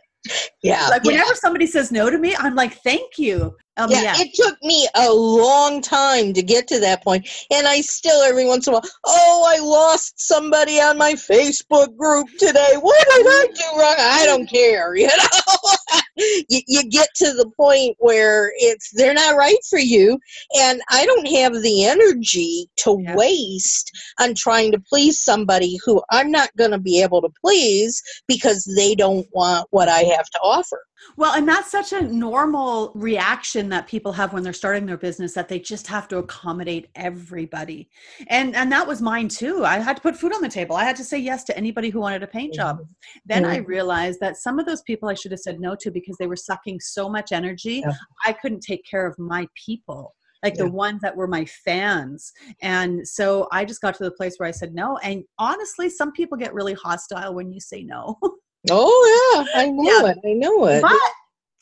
[0.62, 0.88] Yeah.
[0.90, 1.36] Like whenever yeah.
[1.36, 3.56] somebody says no to me, I'm like, thank you.
[3.80, 7.66] Um, yeah, yeah, it took me a long time to get to that point, and
[7.66, 12.28] I still every once in a while, oh, I lost somebody on my Facebook group
[12.38, 12.74] today.
[12.82, 13.96] What did I do wrong?
[13.98, 14.96] I don't care.
[15.00, 20.20] You know, you, you get to the point where it's they're not right for you,
[20.58, 23.16] and I don't have the energy to yeah.
[23.16, 28.02] waste on trying to please somebody who I'm not going to be able to please
[28.28, 30.82] because they don't want what I have to offer.
[31.16, 35.34] Well, and that's such a normal reaction that people have when they're starting their business
[35.34, 37.90] that they just have to accommodate everybody.
[38.28, 39.64] And and that was mine too.
[39.66, 40.76] I had to put food on the table.
[40.76, 42.78] I had to say yes to anybody who wanted a paint job.
[42.78, 43.20] Mm-hmm.
[43.26, 43.52] Then mm-hmm.
[43.52, 46.28] I realized that some of those people I should have said no to because they
[46.28, 47.82] were sucking so much energy.
[47.86, 47.94] Yeah.
[48.26, 50.64] I couldn't take care of my people like yeah.
[50.64, 52.32] the ones that were my fans.
[52.62, 54.98] And so I just got to the place where I said no.
[54.98, 58.18] And honestly, some people get really hostile when you say no.
[58.72, 60.12] Oh yeah, I know yeah.
[60.12, 60.18] it.
[60.26, 60.82] I know it.
[60.82, 60.98] But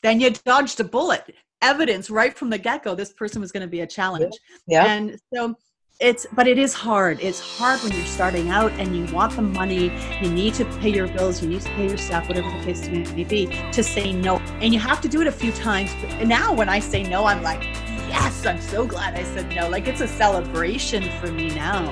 [0.04, 1.36] then you dodged a bullet.
[1.62, 2.94] Evidence right from the get go.
[2.94, 4.34] This person was going to be a challenge.
[4.68, 4.86] Yeah.
[4.86, 5.56] And so
[6.00, 9.42] it's but it is hard it's hard when you're starting out and you want the
[9.42, 9.92] money
[10.22, 12.88] you need to pay your bills you need to pay your staff whatever the case
[12.88, 15.90] may be to say no and you have to do it a few times
[16.20, 17.64] and now when i say no i'm like
[18.08, 21.92] yes i'm so glad i said no like it's a celebration for me now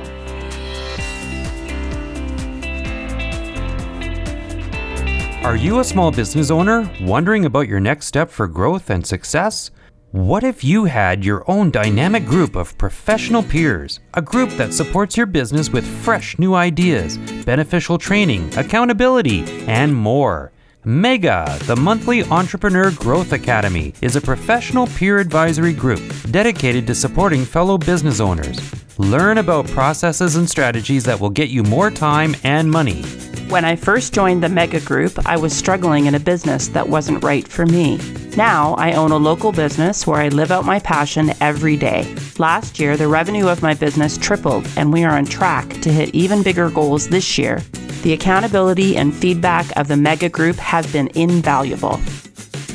[5.45, 9.69] Are you a small business owner wondering about your next step for growth and success?
[10.09, 13.99] What if you had your own dynamic group of professional peers?
[14.15, 20.51] A group that supports your business with fresh new ideas, beneficial training, accountability, and more.
[20.83, 27.45] Mega, the monthly Entrepreneur Growth Academy, is a professional peer advisory group dedicated to supporting
[27.45, 28.59] fellow business owners.
[28.97, 33.01] Learn about processes and strategies that will get you more time and money.
[33.49, 37.21] When I first joined the Mega Group, I was struggling in a business that wasn't
[37.21, 37.97] right for me.
[38.37, 42.15] Now I own a local business where I live out my passion every day.
[42.37, 46.15] Last year, the revenue of my business tripled, and we are on track to hit
[46.15, 47.59] even bigger goals this year.
[48.03, 51.99] The accountability and feedback of the Mega Group have been invaluable.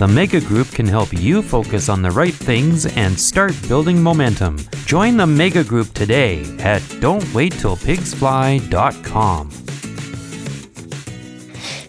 [0.00, 4.56] The Mega Group can help you focus on the right things and start building momentum.
[4.86, 9.50] Join the Mega Group today at don'twaittilpigsfly.com.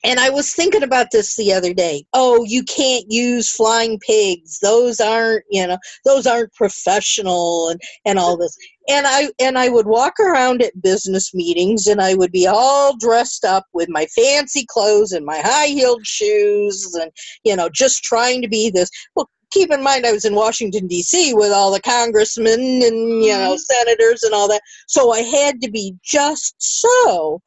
[0.07, 2.07] and I was thinking about this the other day.
[2.13, 4.61] Oh, you can't use flying pigs.
[4.61, 8.57] Those aren't, you know, those aren't professional and, and all this.
[8.89, 12.97] And I and I would walk around at business meetings and I would be all
[12.97, 17.11] dressed up with my fancy clothes and my high-heeled shoes and
[17.43, 18.89] you know, just trying to be this.
[19.17, 21.35] Well, keep in mind I was in Washington D.C.
[21.35, 23.85] with all the congressmen and you know mm-hmm.
[23.85, 27.41] senators and all that, so I had to be just so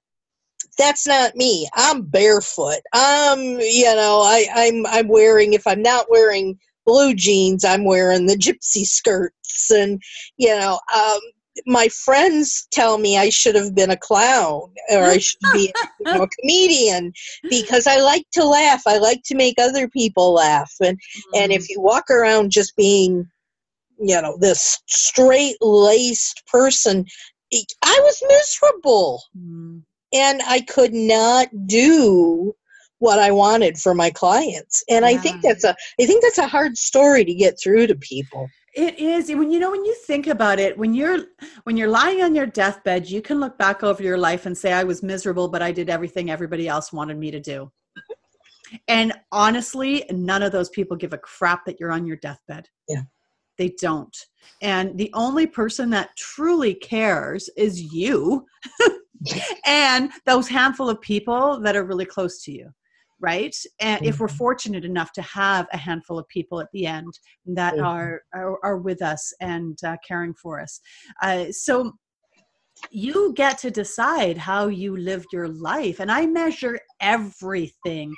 [0.80, 1.70] that's not me.
[1.76, 2.80] I'm barefoot.
[2.94, 8.26] I'm, you know, I, I'm I'm wearing if I'm not wearing blue jeans, I'm wearing
[8.26, 10.02] the gypsy skirts, and
[10.38, 11.20] you know, um,
[11.66, 16.14] my friends tell me I should have been a clown or I should be you
[16.14, 17.12] know, a comedian
[17.50, 18.84] because I like to laugh.
[18.88, 21.32] I like to make other people laugh, and mm-hmm.
[21.36, 21.72] and if mm.
[21.72, 23.28] you walk around just being,
[24.00, 27.06] you know, this straight laced person,
[27.52, 29.22] I was miserable.
[29.38, 29.82] Mm
[30.14, 32.56] and I could not do
[33.00, 34.84] what I wanted for my clients.
[34.90, 35.12] And yeah.
[35.12, 38.48] I think that's a I think that's a hard story to get through to people.
[38.76, 39.30] It is.
[39.30, 41.26] When you know when you think about it, when you're
[41.64, 44.74] when you're lying on your deathbed, you can look back over your life and say
[44.74, 47.72] I was miserable, but I did everything everybody else wanted me to do.
[48.88, 52.68] and honestly, none of those people give a crap that you're on your deathbed.
[52.88, 53.04] Yeah.
[53.58, 54.16] They don't.
[54.62, 58.46] And the only person that truly cares is you.
[59.66, 62.70] and those handful of people that are really close to you
[63.20, 64.38] right and if we're mm-hmm.
[64.38, 67.12] fortunate enough to have a handful of people at the end
[67.46, 67.86] that mm-hmm.
[67.86, 70.80] are, are, are with us and uh, caring for us
[71.22, 71.92] uh, so
[72.92, 78.14] you get to decide how you live your life and i measure everything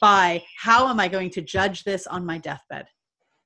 [0.00, 2.86] by how am i going to judge this on my deathbed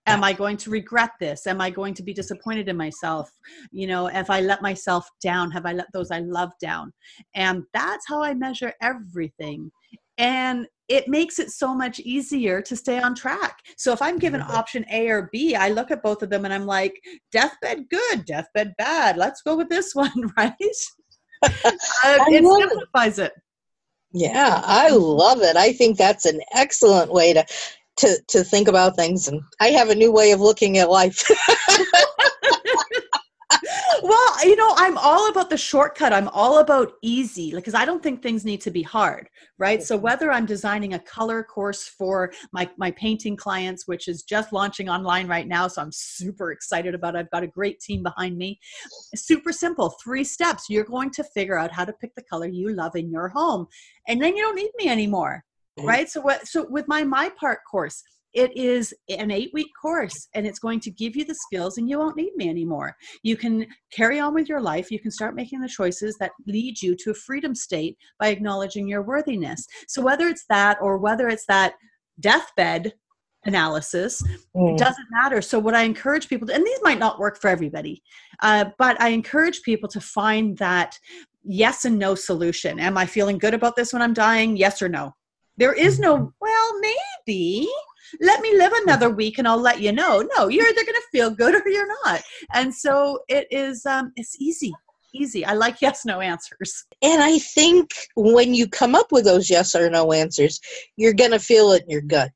[0.09, 1.47] am i going to regret this?
[1.47, 3.31] Am i going to be disappointed in myself?
[3.71, 5.51] You know if i let myself down?
[5.51, 6.93] Have i let those i love down?
[7.35, 9.71] And that's how i measure everything.
[10.17, 13.59] And it makes it so much easier to stay on track.
[13.77, 16.55] So if i'm given option a or b i look at both of them and
[16.55, 16.95] i'm like
[17.33, 19.17] deathbed good deathbed bad.
[19.17, 20.53] Let's go with this one right?
[22.05, 23.27] Uh, it simplifies it.
[23.27, 23.33] it.
[24.13, 25.57] Yeah, I love it.
[25.57, 27.45] I think that's an excellent way to
[27.99, 31.29] to to think about things and i have a new way of looking at life
[34.03, 36.13] well you know, I'm all about the shortcut.
[36.13, 39.29] I'm all about easy because I don't think things need to be hard,
[39.59, 39.83] right?
[39.83, 40.05] So mm-hmm.
[40.05, 44.89] whether I'm designing a color course for my my painting clients, which is just launching
[44.89, 47.15] online right now, so I'm super excited about.
[47.15, 47.19] It.
[47.19, 48.59] I've got a great team behind me.
[49.15, 50.67] Super simple, three steps.
[50.69, 53.67] You're going to figure out how to pick the color you love in your home,
[54.07, 55.45] and then you don't need me anymore,
[55.85, 56.09] right?
[56.09, 56.47] So what?
[56.47, 58.03] So with my my part course
[58.35, 61.89] it is an eight week course and it's going to give you the skills and
[61.89, 62.97] you won't need me anymore.
[63.23, 64.91] You can carry on with your life.
[64.91, 68.87] You can start making the choices that lead you to a freedom state by acknowledging
[68.87, 69.67] your worthiness.
[69.89, 71.75] So whether it's that or whether it's that
[72.21, 72.93] deathbed
[73.45, 74.21] analysis
[74.55, 74.73] mm.
[74.73, 75.41] it doesn't matter.
[75.41, 78.03] So what i encourage people to and these might not work for everybody
[78.43, 80.99] uh, but i encourage people to find that
[81.45, 82.81] yes and no solution.
[82.81, 84.57] Am i feeling good about this when i'm dying?
[84.57, 85.15] Yes or no
[85.59, 87.69] there is no well maybe
[88.21, 90.27] let me live another week and I'll let you know.
[90.37, 92.23] No, you're either going to feel good or you're not.
[92.55, 94.73] And so it is, um, it's easy,
[95.15, 95.45] easy.
[95.45, 96.87] I like yes, no answers.
[97.03, 100.61] And I think when you come up with those yes or no answers,
[100.97, 102.31] you're going to feel it in your gut.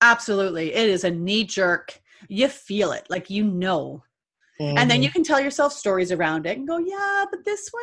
[0.00, 0.72] Absolutely.
[0.74, 2.00] It is a knee jerk.
[2.28, 4.02] You feel it, like you know.
[4.60, 4.78] Mm-hmm.
[4.78, 5.04] And then mm-hmm.
[5.04, 7.82] you can tell yourself stories around it and go, yeah, but this one,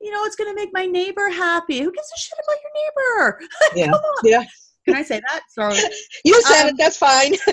[0.00, 1.80] you know, it's going to make my neighbor happy.
[1.80, 3.40] Who gives a shit about your neighbor?
[3.76, 3.92] Yeah.
[4.24, 4.44] yeah.
[4.86, 5.42] Can I say that?
[5.50, 5.78] Sorry.
[6.24, 6.74] you said um, it.
[6.78, 7.34] That's fine.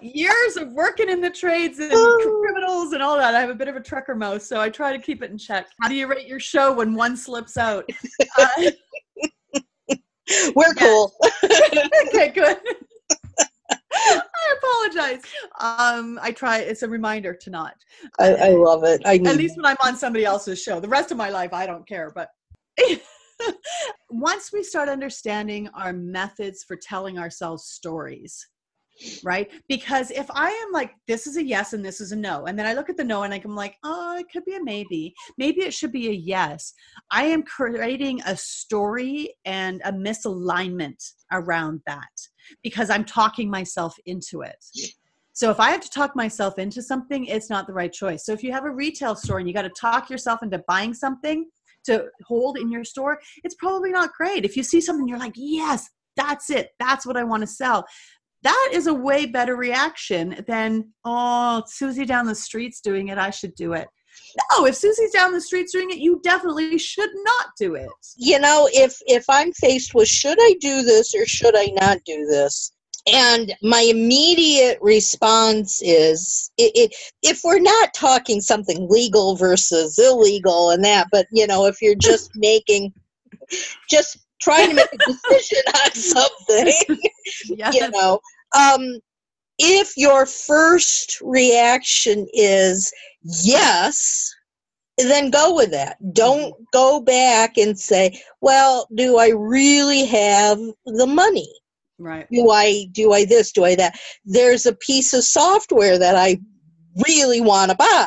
[0.00, 1.90] years of working in the trades and
[2.52, 3.34] criminals and all that.
[3.34, 5.38] I have a bit of a trucker mouth, so I try to keep it in
[5.38, 5.66] check.
[5.80, 7.88] How do you rate your show when one slips out?
[8.38, 8.70] Uh,
[10.54, 11.14] We're cool.
[12.08, 12.58] okay, good.
[14.20, 15.22] I apologize.
[15.60, 16.58] Um, I try.
[16.58, 17.74] It's a reminder to not.
[18.18, 19.02] I, I love it.
[19.04, 20.80] I at least when I'm on somebody else's show.
[20.80, 22.12] The rest of my life, I don't care.
[22.14, 22.28] But
[24.10, 28.46] once we start understanding our methods for telling ourselves stories,
[29.22, 29.50] right?
[29.68, 32.58] Because if I am like, this is a yes and this is a no, and
[32.58, 35.14] then I look at the no and I'm like, oh, it could be a maybe.
[35.38, 36.72] Maybe it should be a yes.
[37.10, 42.08] I am creating a story and a misalignment around that
[42.62, 44.56] because I'm talking myself into it.
[45.32, 48.24] So if I have to talk myself into something, it's not the right choice.
[48.24, 50.94] So if you have a retail store and you got to talk yourself into buying
[50.94, 51.46] something,
[51.86, 54.44] to hold in your store, it's probably not great.
[54.44, 56.70] If you see something, you're like, yes, that's it.
[56.78, 57.84] That's what I want to sell.
[58.42, 63.18] That is a way better reaction than, oh, Susie down the street's doing it.
[63.18, 63.88] I should do it.
[64.52, 67.88] No, if Susie's down the street doing it, you definitely should not do it.
[68.16, 71.98] You know, if if I'm faced with should I do this or should I not
[72.04, 72.72] do this,
[73.06, 80.70] and my immediate response is it, it, if we're not talking something legal versus illegal
[80.70, 82.92] and that, but you know, if you're just making,
[83.88, 86.98] just trying to make a decision on something,
[87.56, 87.74] yes.
[87.74, 88.18] you know,
[88.58, 88.98] um,
[89.58, 92.92] if your first reaction is
[93.42, 94.32] yes,
[94.98, 95.96] then go with that.
[96.12, 96.62] Don't mm-hmm.
[96.72, 101.48] go back and say, well, do I really have the money?
[101.98, 102.26] right.
[102.30, 103.98] Do i do i this do i that?
[104.24, 106.38] There's a piece of software that i
[107.06, 108.06] really want to buy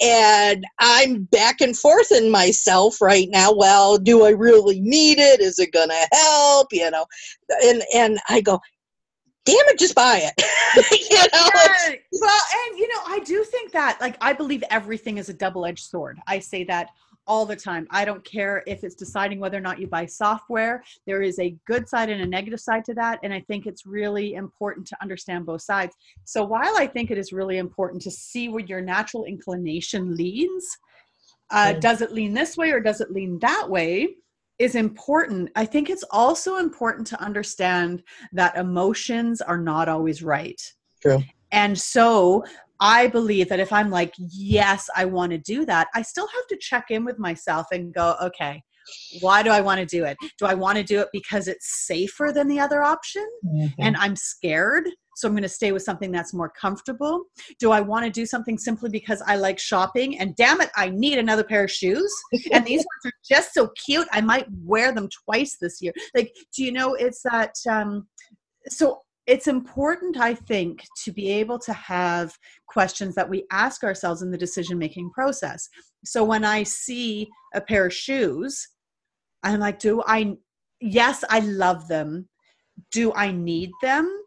[0.00, 5.40] and i'm back and forth in myself right now well do i really need it?
[5.40, 6.68] Is it gonna help?
[6.72, 7.06] You know
[7.64, 8.60] and and i go
[9.48, 10.34] damn it just buy it
[11.10, 11.48] you know
[12.20, 15.84] well and you know i do think that like i believe everything is a double-edged
[15.84, 16.90] sword i say that
[17.28, 17.86] all the time.
[17.90, 20.82] I don't care if it's deciding whether or not you buy software.
[21.06, 23.20] There is a good side and a negative side to that.
[23.22, 25.94] And I think it's really important to understand both sides.
[26.24, 30.66] So while I think it is really important to see where your natural inclination leans,
[31.50, 34.16] uh, does it lean this way or does it lean that way?
[34.58, 35.50] Is important.
[35.54, 38.02] I think it's also important to understand
[38.32, 40.60] that emotions are not always right.
[41.00, 41.22] True.
[41.52, 42.44] And so
[42.80, 46.46] I believe that if I'm like, yes, I want to do that, I still have
[46.48, 48.62] to check in with myself and go, okay,
[49.20, 50.16] why do I want to do it?
[50.38, 53.66] Do I want to do it because it's safer than the other option mm-hmm.
[53.78, 54.88] and I'm scared?
[55.16, 57.24] So I'm going to stay with something that's more comfortable.
[57.58, 60.90] Do I want to do something simply because I like shopping and damn it, I
[60.90, 62.12] need another pair of shoes?
[62.52, 64.06] and these ones are just so cute.
[64.12, 65.92] I might wear them twice this year.
[66.14, 67.54] Like, do you know it's that?
[67.68, 68.06] Um,
[68.68, 72.34] so it's important, I think, to be able to have
[72.66, 75.68] questions that we ask ourselves in the decision making process.
[76.04, 78.68] So when I see a pair of shoes,
[79.42, 80.36] I'm like, do I,
[80.80, 82.28] yes, I love them.
[82.92, 84.22] Do I need them?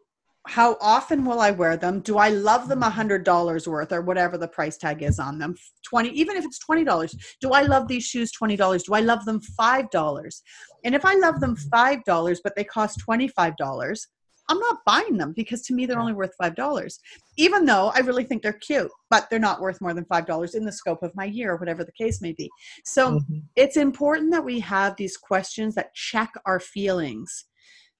[0.48, 2.00] How often will I wear them?
[2.00, 5.38] Do I love them a hundred dollars worth or whatever the price tag is on
[5.38, 5.54] them?
[5.88, 8.84] 20, even if it's $20, do I love these shoes $20?
[8.84, 10.42] Do I love them $5?
[10.84, 14.06] And if I love them $5, but they cost $25,
[14.48, 17.00] I'm not buying them because to me they're only worth five dollars.
[17.36, 20.54] Even though I really think they're cute, but they're not worth more than five dollars
[20.54, 22.50] in the scope of my year, or whatever the case may be.
[22.84, 23.42] So Mhm.
[23.56, 27.44] it's important that we have these questions that check our feelings.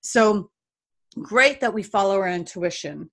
[0.01, 0.51] So
[1.21, 3.11] great that we follow our intuition.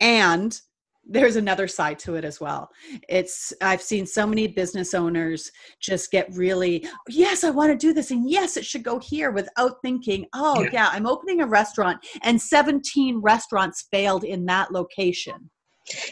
[0.00, 0.60] And
[1.08, 2.70] there's another side to it as well.
[3.08, 5.50] It's I've seen so many business owners
[5.80, 9.30] just get really, yes, I want to do this and yes, it should go here
[9.30, 10.70] without thinking, oh Yeah.
[10.72, 15.50] yeah, I'm opening a restaurant and 17 restaurants failed in that location.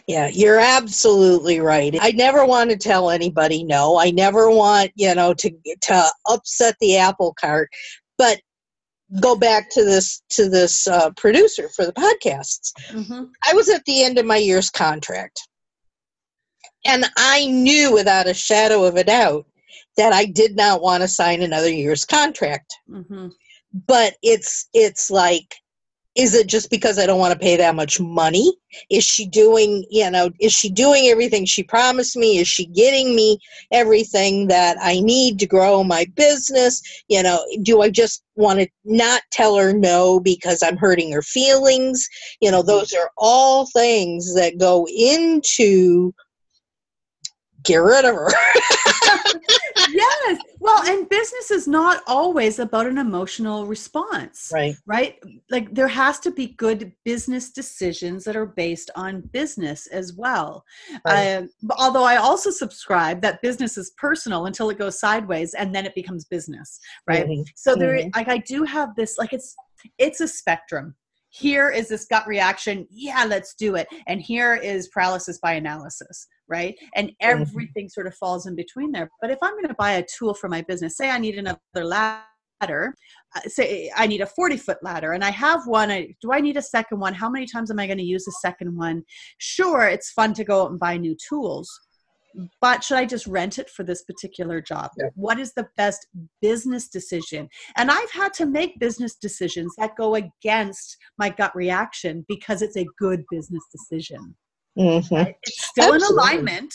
[0.08, 1.94] Yeah, you're absolutely right.
[2.00, 3.98] I never want to tell anybody no.
[3.98, 5.50] I never want, you know, to
[5.82, 7.68] to upset the apple cart.
[8.16, 8.40] But
[9.20, 12.72] go back to this to this uh, producer for the podcasts.
[13.48, 15.40] I was at the end of my year's contract.
[16.84, 19.46] And I knew without a shadow of a doubt
[19.96, 22.72] that I did not want to sign another year's contract.
[22.88, 23.32] Mhm.
[23.86, 25.54] But it's it's like
[26.16, 28.52] is it just because I don't want to pay that much money?
[28.90, 32.38] Is she doing, you know, is she doing everything she promised me?
[32.38, 33.38] Is she getting me
[33.70, 36.82] everything that I need to grow my business?
[37.08, 41.22] You know, do I just want to not tell her no because I'm hurting her
[41.22, 42.08] feelings?
[42.40, 46.12] You know, those are all things that go into
[47.66, 48.28] get rid of her.
[49.90, 50.38] yes.
[50.58, 54.50] Well, and business is not always about an emotional response.
[54.52, 54.74] right.
[54.86, 55.18] right?
[55.50, 60.64] Like there has to be good business decisions that are based on business as well.
[61.06, 61.36] Right.
[61.36, 65.74] Um, but although I also subscribe that business is personal until it goes sideways and
[65.74, 67.26] then it becomes business, right?
[67.26, 67.44] Mhm.
[67.54, 68.14] So there, Mhm.
[68.16, 69.54] like I do have this, like it's
[69.98, 70.94] it's a spectrum.
[71.28, 76.26] Here is this gut reaction, yeah, let's do it, and here is paralysis by analysis,
[76.48, 76.76] right?
[76.94, 79.10] And everything sort of falls in between there.
[79.20, 81.58] But if I'm going to buy a tool for my business, say I need another
[81.74, 82.94] ladder,
[83.34, 85.90] uh, say I need a 40 foot ladder and I have one.
[85.90, 87.14] I, do I need a second one?
[87.14, 89.02] How many times am I going to use the second one?
[89.38, 91.68] Sure, it's fun to go out and buy new tools,
[92.60, 94.90] but should I just rent it for this particular job?
[94.98, 95.08] Yeah.
[95.14, 96.06] What is the best
[96.40, 97.48] business decision?
[97.76, 102.76] And I've had to make business decisions that go against my gut reaction because it's
[102.76, 104.36] a good business decision
[104.76, 105.34] Mhm.
[105.42, 106.72] it's still in alignment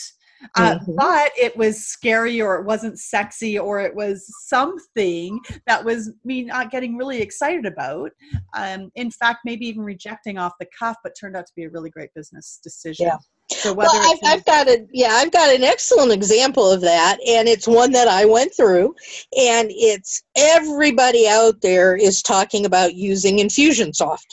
[0.56, 0.96] uh, Mhm.
[0.96, 5.38] but it was scary or it wasn't sexy or it was something
[5.68, 8.10] that was me not getting really excited about
[8.54, 11.70] um, in fact maybe even rejecting off the cuff but turned out to be a
[11.70, 13.18] really great business decision Yeah.
[13.52, 16.80] so whether well, I've, in- I've got a yeah, I've got an excellent example of
[16.80, 18.94] that, and it's one that I went through,
[19.38, 24.26] and it's everybody out there is talking about using Infusionsoft.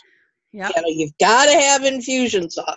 [0.52, 2.76] Yeah You know, you've got to have Infusionsoft.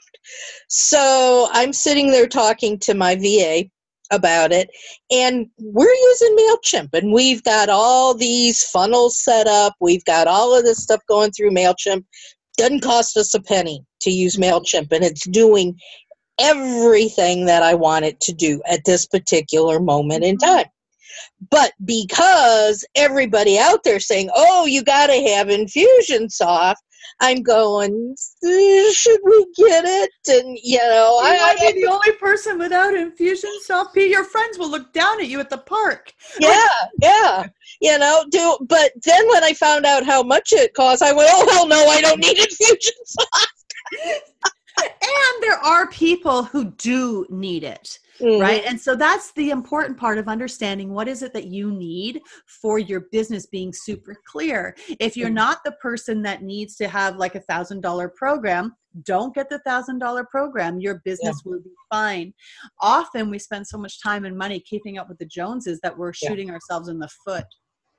[0.69, 3.65] So I'm sitting there talking to my VA
[4.11, 4.71] about it,
[5.11, 9.75] and we're using Mailchimp, and we've got all these funnels set up.
[9.81, 12.05] We've got all of this stuff going through Mailchimp.
[12.59, 15.79] Doesn't cost us a penny to use Mailchimp, and it's doing
[16.39, 20.57] everything that I want it to do at this particular moment in mm-hmm.
[20.57, 20.67] time.
[21.51, 26.77] But because everybody out there saying, "Oh, you got to have Infusionsoft,"
[27.23, 31.91] I'm going, "Eh, "Should we get it?" And you know, you I, might be the
[31.91, 33.95] only person without Infusionsoft.
[33.95, 34.11] P.
[34.11, 36.13] Your friends will look down at you at the park.
[36.41, 36.69] yeah,
[37.01, 37.47] yeah,
[37.81, 38.59] you know, do.
[38.69, 41.87] But then when I found out how much it cost, I went, "Oh hell no,
[41.87, 43.47] I don't need Infusionsoft."
[44.83, 47.99] And there are people who do need it.
[48.21, 48.41] Mhm.
[48.41, 52.21] right and so that's the important part of understanding what is it that you need
[52.47, 55.35] for your business being super clear if you're Mhm.
[55.35, 59.59] not the person that needs to have like a thousand dollar program don't get the
[59.61, 62.35] thousand dollar program your business will be fine
[62.81, 66.13] often we spend so much time and money keeping up with the joneses that we're
[66.21, 66.29] Yeah.
[66.29, 67.47] shooting ourselves in the foot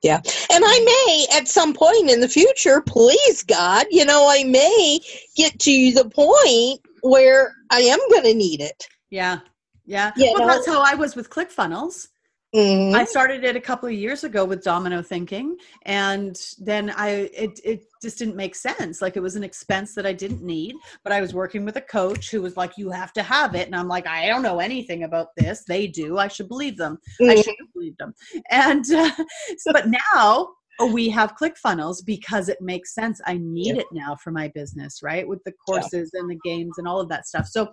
[0.02, 0.20] yeah.
[0.52, 5.00] And I may, at some point in the future, please God, you know, I may
[5.34, 8.86] get to the point where I am going to need it.
[9.10, 9.38] yeah
[9.86, 12.08] yeah You well that's how i was with clickfunnels
[12.54, 12.94] Mhm.
[12.94, 15.56] I started it a couple of years ago with domino thinking,
[15.86, 19.02] and then I it it just didn't make sense.
[19.02, 21.80] Like it was an expense that I didn't need, but I was working with a
[21.80, 24.60] coach who was like, "You have to have it," and I'm like, "I don't know
[24.60, 25.64] anything about this.
[25.66, 26.16] They do.
[26.18, 26.98] I should believe them.
[27.22, 27.42] I Mhm.
[27.42, 28.14] should believe them."
[28.50, 29.10] And uh,
[29.58, 30.50] so- but now
[30.92, 33.20] we have ClickFunnels because it makes sense.
[33.26, 33.80] I need Yeah.
[33.82, 35.26] it now for my business, right?
[35.26, 37.48] With the courses and the games and all of that stuff.
[37.48, 37.72] So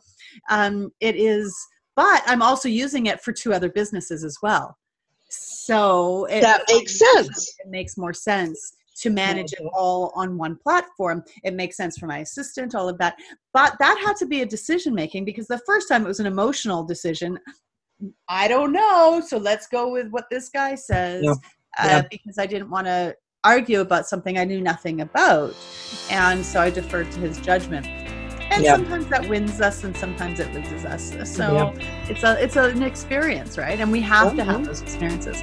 [0.49, 1.55] um, it is
[1.95, 4.77] but I'm also using it for two other businesses as well.
[5.29, 7.55] So it, That makes sense.
[7.63, 9.69] It makes more sense to manage it Mhm.
[9.73, 11.23] all on one platform.
[11.43, 13.15] It makes sense for my assistant, all of that.
[13.53, 16.25] But that had to be a decision making because the first time it was an
[16.25, 17.39] emotional decision.
[18.27, 19.21] I don't know.
[19.25, 21.35] So let's go with what this guy says Yeah.
[21.79, 25.55] uh, because I didn't want to argue about something I knew nothing about.
[26.09, 27.87] And so I deferred to his judgment.
[28.51, 28.75] And Yeah.
[28.75, 31.13] sometimes that wins us and sometimes it loses us.
[31.23, 31.73] So
[32.09, 33.79] it's a it's an experience, right?
[33.79, 34.65] And we have to have Mhm.
[34.65, 35.41] those experiences.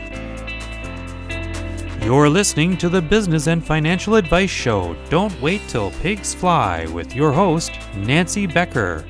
[2.04, 4.94] You're listening to the Business and Financial Advice Show.
[5.10, 9.04] Don't wait till pigs fly with your host, Nancy Becker.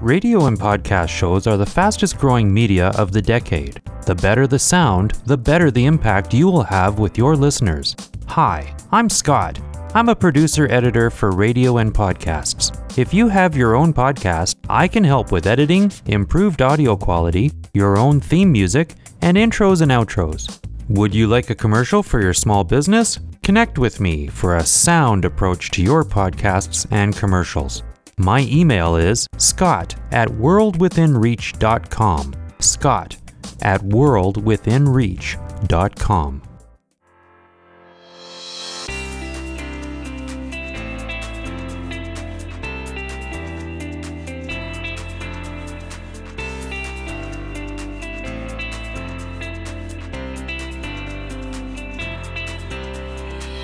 [0.00, 3.82] Radio and podcast shows are the fastest growing media of the decade.
[4.06, 7.94] The better the sound, the better the impact you will have with your listeners.
[8.28, 9.60] Hi, I'm Scott.
[9.92, 12.74] I'm a producer editor for radio and podcasts.
[12.96, 17.98] If you have your own podcast, I can help with editing, improved audio quality, your
[17.98, 20.64] own theme music, and intros and outros.
[20.88, 23.18] Would you like a commercial for your small business?
[23.42, 27.82] Connect with me for a sound approach to your podcasts and commercials.
[28.20, 32.34] My email is scott at worldwithinreach.com.
[32.58, 33.16] Scott
[33.62, 36.42] at worldwithinreach.com.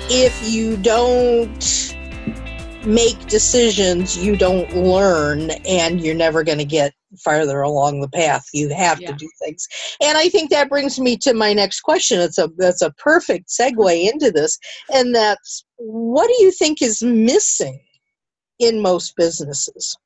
[0.09, 1.86] if you don't
[2.87, 8.45] make decisions, you don't learn, and you're never going to get farther along the path.
[8.53, 9.11] You have Yeah.
[9.11, 9.67] to do things,
[10.01, 12.19] and I think that brings me to my next question.
[12.19, 14.57] It's a that's a perfect segue into this,
[14.93, 17.79] and that's what do you think is missing
[18.59, 19.97] in most businesses?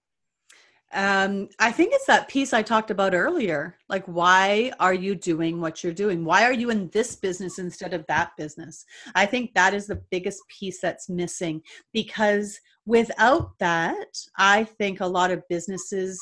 [0.94, 3.78] Um, I think it's that piece I talked about earlier.
[3.88, 6.26] Like, why are you doing what you're doing?
[6.26, 8.86] Why are you in this business instead of that business?
[9.16, 11.62] I think that is the biggest piece that's missing
[11.94, 16.20] because without that, I think a lot of businesses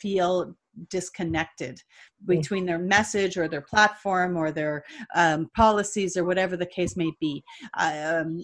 [0.00, 0.54] feel
[0.90, 1.80] disconnected
[2.26, 4.84] between their message or their platform or their
[5.14, 7.42] um, policies or whatever the case may be.
[7.76, 8.42] Um,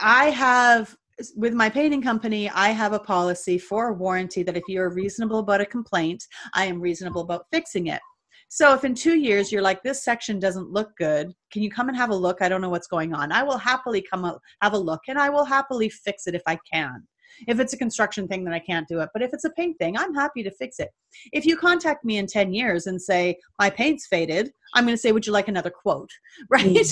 [0.00, 0.94] I have
[1.36, 5.40] with my painting company, I have a policy for a warranty that if you're reasonable
[5.40, 6.24] about a complaint,
[6.54, 8.00] I am reasonable about fixing it.
[8.48, 11.88] So if in two years you're like, this section doesn't look good, can you come
[11.88, 12.40] and have a look?
[12.40, 13.30] I don't know what's going on.
[13.30, 16.42] I will happily come out, have a look and I will happily fix it if
[16.46, 17.06] I can.
[17.46, 19.10] If it's a construction thing, then I can't do it.
[19.12, 20.88] But if it's a paint thing, I'm happy to fix it.
[21.32, 25.00] If you contact me in 10 years and say, my paint's faded, I'm going to
[25.00, 26.10] say, would you like another quote?
[26.50, 26.88] Right?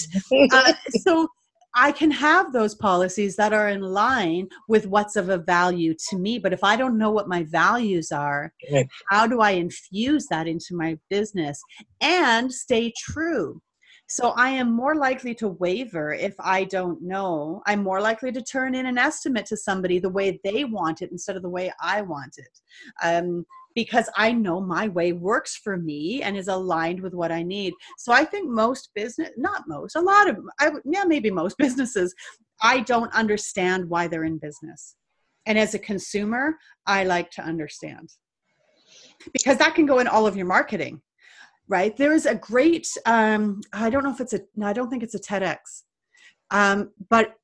[0.52, 1.26] uh, so
[1.76, 6.18] I can have those policies that are in line with what's of a value to
[6.18, 6.38] me.
[6.38, 8.88] But if I don't know what my values are, Right.
[9.10, 11.62] how do I infuse that into my business
[12.00, 13.60] and stay true?
[14.08, 17.62] So I am more likely to waver if I don't know.
[17.66, 21.10] I'm more likely to turn in an estimate to somebody the way they want it
[21.10, 22.60] instead of the way I want it.
[23.02, 23.44] Um,
[23.76, 27.74] because I know my way works for me and is aligned with what I need.
[27.98, 32.12] So I think most business, not most, a lot of, I yeah, maybe most businesses,
[32.62, 34.96] I don't understand why they're in business.
[35.44, 36.56] And as a consumer,
[36.86, 38.08] I like to understand
[39.32, 41.02] because that can go in all of your marketing,
[41.68, 41.94] right?
[41.96, 45.02] There is a great, um, I don't know if it's a, no, I don't think
[45.02, 45.58] it's a TEDx,
[46.50, 47.34] um, but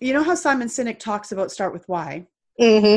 [0.00, 2.26] you know how Simon Sinek talks about start with why?
[2.58, 2.96] hmm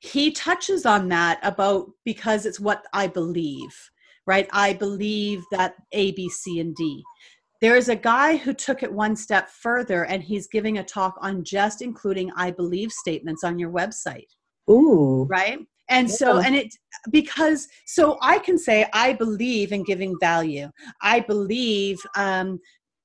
[0.00, 3.90] he touches on that about because it's what I believe,
[4.26, 4.48] right?
[4.50, 7.02] I believe that A, B, C, and D.
[7.60, 11.16] There is a guy who took it one step further and he's giving a talk
[11.20, 14.28] on just including I believe statements on your website,
[14.70, 15.26] Ooh.
[15.28, 15.58] right?
[15.90, 16.72] And so, and it,
[17.10, 20.70] because, so I can say, I believe in giving value.
[21.02, 22.60] I believe um,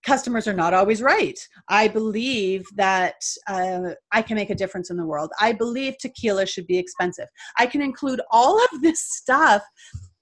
[0.06, 1.38] customers are not always right.
[1.68, 3.16] I believe that
[3.48, 5.32] uh, I can make a difference in the world.
[5.40, 7.28] I believe tequila should be expensive.
[7.58, 9.64] I can include all of this stuff.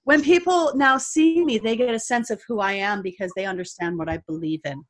[0.04, 3.46] When people now see me, they get a sense of who I am because they
[3.46, 4.82] understand what I believe in.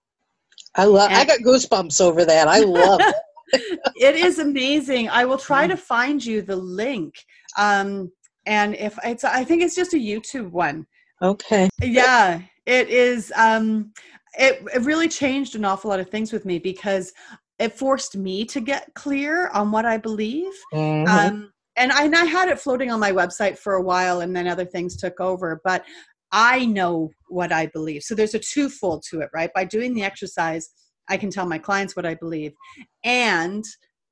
[0.77, 1.11] I love.
[1.13, 2.49] I got goosebumps over that.
[2.49, 3.15] I love it.
[3.97, 5.09] it is amazing.
[5.09, 7.15] I will try to find you the link.
[7.57, 8.11] Um,
[8.47, 10.87] and if it's, I think it's just a YouTube one.
[11.23, 11.69] Okay.
[11.81, 13.33] Yeah, it is.
[13.37, 13.93] Um,
[14.39, 17.13] it, it really changed an awful lot of things with me because
[17.59, 20.53] it forced me to get clear on what I believe.
[20.73, 21.09] Mhm.
[21.09, 24.35] Um, and I, and I had it floating on my website for a while and
[24.35, 25.61] then other things took over.
[25.65, 25.85] But
[26.33, 28.03] I know what I believe.
[28.03, 29.53] So there's a twofold to it, right?
[29.55, 30.71] By doing the exercise,
[31.09, 32.53] I can tell my clients what I believe.
[33.05, 33.65] And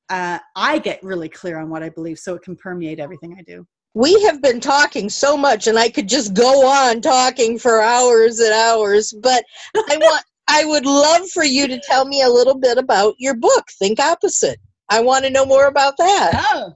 [0.08, 3.42] uh, I get really clear on what I believe so it can permeate everything I
[3.42, 3.66] do.
[3.94, 8.38] We have been talking so much and I could just go on talking for hours
[8.38, 9.44] and hours, but
[9.76, 13.34] I want I would love for you to tell me a little bit about your
[13.34, 14.58] book, Think Opposite.
[14.88, 16.32] I want to know more about that.
[16.52, 16.74] Oh.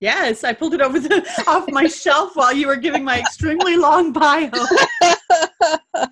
[0.00, 3.76] Yes, I pulled it over the off my shelf while you were giving my extremely
[3.76, 4.50] long bio.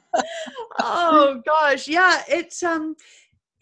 [0.81, 2.97] oh gosh, yeah, it's um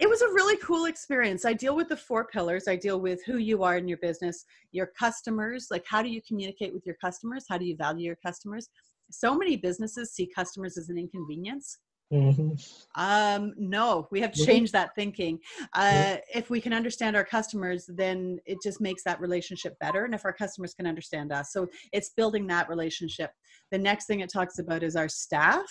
[0.05, 1.47] it was a really cool experience.
[1.47, 2.69] I deal with the four pillars.
[2.69, 6.21] I deal with who you are in your business, your customers, like how do you
[6.29, 7.47] communicate with your customers?
[7.49, 8.69] How do you value your customers?
[9.11, 11.79] So many businesses see customers as an inconvenience.
[12.13, 12.87] Mhm.
[12.97, 14.47] Um, no, we have to Mhm.
[14.47, 15.41] change that thinking.
[15.73, 20.05] Uh, if we can understand our customers, then it just makes that relationship better.
[20.05, 23.33] And if our customers can understand us, so it's building that relationship.
[23.75, 25.67] The next thing it talks about is our staff.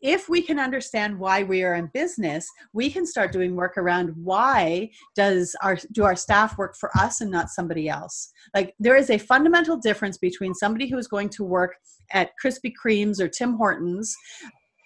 [0.00, 4.12] If we can understand why we are in business, we can start doing work around
[4.14, 8.30] why does our do our staff work for us and not somebody else.
[8.54, 11.74] Like there is a fundamental difference between somebody who is going to work
[12.12, 14.14] at Krispy Kreme's or Tim Hortons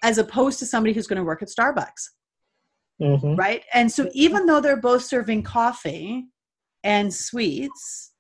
[0.03, 2.09] as opposed to somebody who's going to work at Starbucks,
[3.03, 3.37] Mhm.
[3.37, 3.65] right?
[3.75, 6.25] And so even though they're both serving coffee
[6.83, 8.15] and sweets,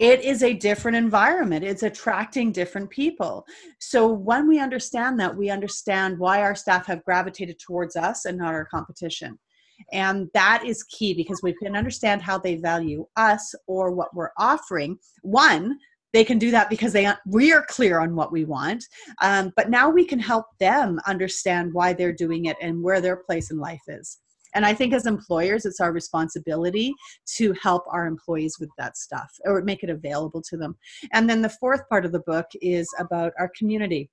[0.00, 1.64] it is a different environment.
[1.64, 3.44] It's attracting different people.
[3.78, 8.38] So when we understand that, we understand why our staff have gravitated towards us and
[8.38, 9.38] not our competition.
[9.92, 14.30] And that is key because we can understand how they value us or what we're
[14.38, 14.98] offering.
[15.22, 15.78] One,
[16.12, 18.84] they can do that because they we are clear on what we want
[19.22, 23.16] um, but now we can help them understand why they're doing it and where their
[23.16, 24.18] place in life is
[24.54, 26.94] and i think as employers it's our responsibility
[27.26, 30.76] to help our employees with that stuff or make it available to them.
[31.12, 34.10] And then the fourth part of the book is about our community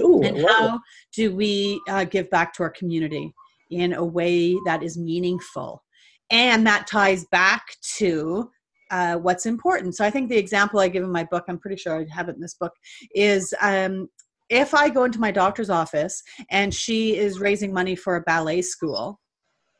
[0.00, 0.48] Ooh, and wow.
[0.48, 0.80] how
[1.14, 3.32] do we uh, give back to our community
[3.70, 5.82] in a way that is meaningful.
[6.30, 7.64] And that ties back
[7.96, 8.50] to
[8.90, 9.96] uh, what's important.
[9.96, 12.28] So i think the example i give in my book i'm pretty sure i have
[12.28, 12.72] it in this book
[13.14, 14.08] is um,
[14.48, 18.62] if i go into my doctor's office and she is raising money for a ballet
[18.62, 19.18] school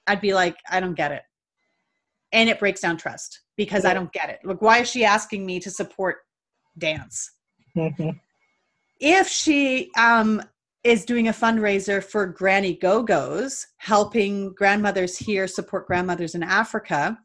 [0.09, 1.23] i'd be like i don't get it
[2.33, 5.45] and it breaks down trust because i don't get it like why is she asking
[5.47, 6.17] me to support
[6.79, 7.31] dance
[7.77, 8.19] Mhm.
[9.01, 10.43] if she um,
[10.83, 17.19] is doing a fundraiser for Granny Go Go's, helping grandmothers here support grandmothers in Africa,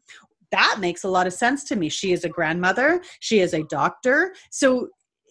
[0.50, 1.88] that makes a lot of sense to me.
[1.88, 4.88] She is a grandmother, she is a doctor, so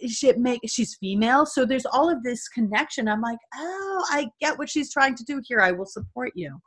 [0.07, 3.07] she make she's female, so there's all of this connection.
[3.07, 5.59] I'm like, oh, I get what she's trying to do here.
[5.59, 6.59] I will support you.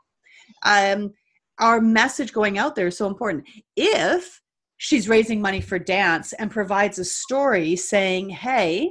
[0.65, 1.13] Um,
[1.59, 3.45] our message going out there is so important.
[3.77, 4.41] If
[4.77, 8.91] she's raising money for dance and provides a story saying, hey,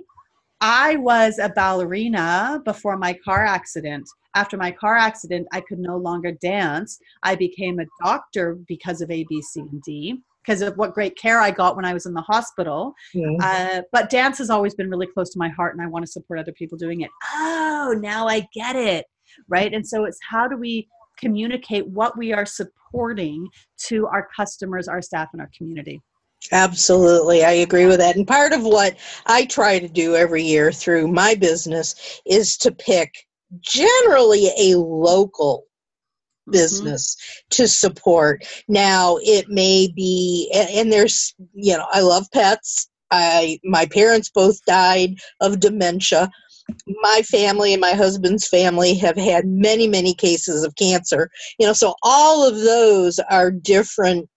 [0.61, 4.07] I was a ballerina before my car accident.
[4.34, 6.97] After my car accident, I could no longer dance.
[7.21, 11.17] I became a doctor because of A, B, C, and D, because of what great
[11.17, 12.93] care I got when I was in the hospital.
[13.41, 16.11] Uh, but dance has always been really close to my heart, and I want to
[16.11, 17.11] support other people doing it.
[17.34, 19.05] Oh, now I get it.
[19.49, 19.74] Right.
[19.74, 20.88] And so it's how do we
[21.24, 23.47] communicate what we are supporting
[23.88, 26.01] to our customers, our staff, and our community?
[26.51, 28.15] Absolutely, I agree with that.
[28.15, 32.71] And part of what I try to do every year through my business is to
[32.71, 33.13] pick
[33.61, 36.51] generally a local mm-hmm.
[36.51, 37.15] business
[37.51, 38.45] to support.
[38.67, 42.89] Now, it may be, and, and there's, you know, I love pets.
[43.09, 46.30] I my parents both died of dementia.
[46.88, 51.30] My family and my husband's family have had many, many cases of cancer.
[51.59, 54.30] You know, so all of those are different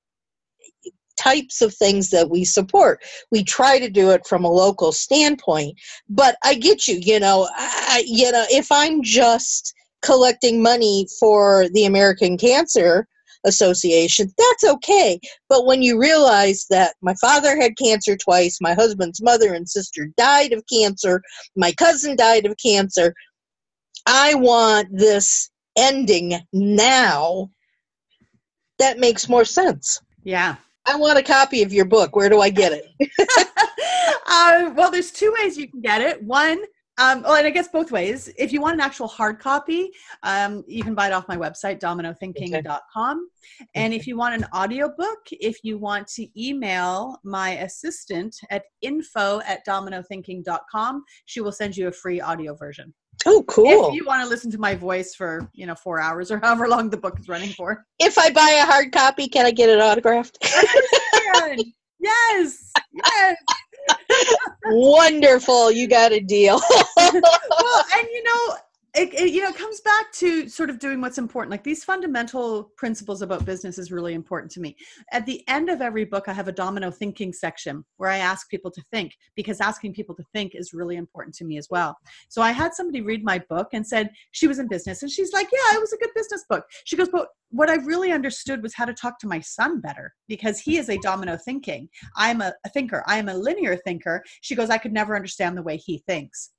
[1.17, 3.03] types of things that we support.
[3.31, 6.97] We try to do it from a local standpoint, but I get you.
[6.97, 13.09] You know, I, you know, if I'm just collecting money for the American Cancer
[13.45, 15.19] Association, that's okay.
[15.49, 20.09] But when you realize that my father had cancer twice, my husband's mother and sister
[20.17, 21.23] died of cancer,
[21.57, 23.15] my cousin died of cancer,
[24.07, 27.51] I want this ending now.
[28.79, 30.01] That makes more sense.
[30.23, 30.57] Yeah.
[30.87, 32.15] I want a copy of your book.
[32.15, 32.87] Where do I get it?
[34.27, 36.23] uh, well, there's two ways you can get it.
[36.23, 36.63] One,
[36.99, 38.31] Um, well, and I guess both ways.
[38.39, 39.91] If you want an actual hard copy,
[40.23, 43.29] um, you can buy it off my website, dominothinking.com.
[43.75, 49.41] And if you want an audiobook, if you want to email my assistant at info
[49.47, 52.95] at dominothinking.com, she will send you a free audio version.
[53.25, 53.89] Oh, cool.
[53.89, 56.69] If you want to listen to my voice for, you know, four hours or however
[56.69, 57.85] long the book is running for.
[57.99, 60.39] If I buy a hard copy, can I get it autographed?
[62.01, 62.73] yes.
[62.93, 63.37] Yes.
[64.67, 65.71] Wonderful.
[65.71, 66.61] You got a deal.
[66.97, 68.57] well, and you know,
[68.97, 71.51] it, it, you know comes back to sort of doing what's important.
[71.51, 74.75] Like these fundamental principles about business is really important to me.
[75.13, 78.49] At the end of every book i have a domino thinking section where i ask
[78.49, 81.97] people to think because asking people to think is really important to me as well.
[82.29, 85.33] So i had somebody read my book and said she was in business and she's
[85.33, 86.65] like yeah it was a good business book.
[86.85, 90.15] She goes but what i really understood was how to talk to my son better
[90.27, 91.89] because he is a domino thinking.
[92.17, 93.05] I'm a, a thinker.
[93.07, 94.25] I am a linear thinker.
[94.41, 96.51] She goes i could never understand the way he thinks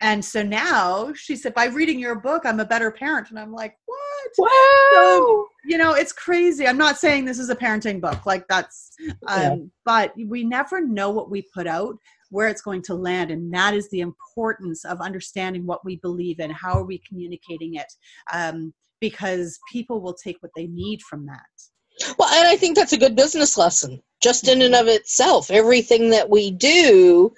[0.00, 3.30] and so now she said, by reading your book, I'm a better parent.
[3.30, 3.98] And I'm like, what?
[4.38, 4.48] Wow.
[4.92, 6.66] So, you know, it's crazy.
[6.66, 8.24] I'm not saying this is a parenting book.
[8.24, 8.92] Like that's,
[9.28, 9.56] um, yeah.
[9.84, 11.96] but we never know what we put out,
[12.30, 13.30] where it's going to land.
[13.30, 16.50] And that is the importance of understanding what we believe in.
[16.50, 17.92] How are we communicating it?
[18.32, 22.16] Um, because people will take what they need from that.
[22.18, 25.50] Well, and I think that's a good business lesson just in and of itself.
[25.50, 27.32] Everything that we do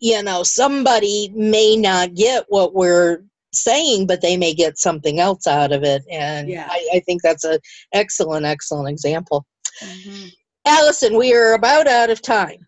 [0.00, 3.22] you know, somebody may not get what we're
[3.52, 6.02] saying, but they may get something else out of it.
[6.10, 6.68] And yeah.
[6.70, 7.58] I, I, think that's an
[7.92, 9.46] excellent, excellent example.
[9.82, 10.28] Mm-hmm.
[10.66, 12.66] Allison, we are about out of time.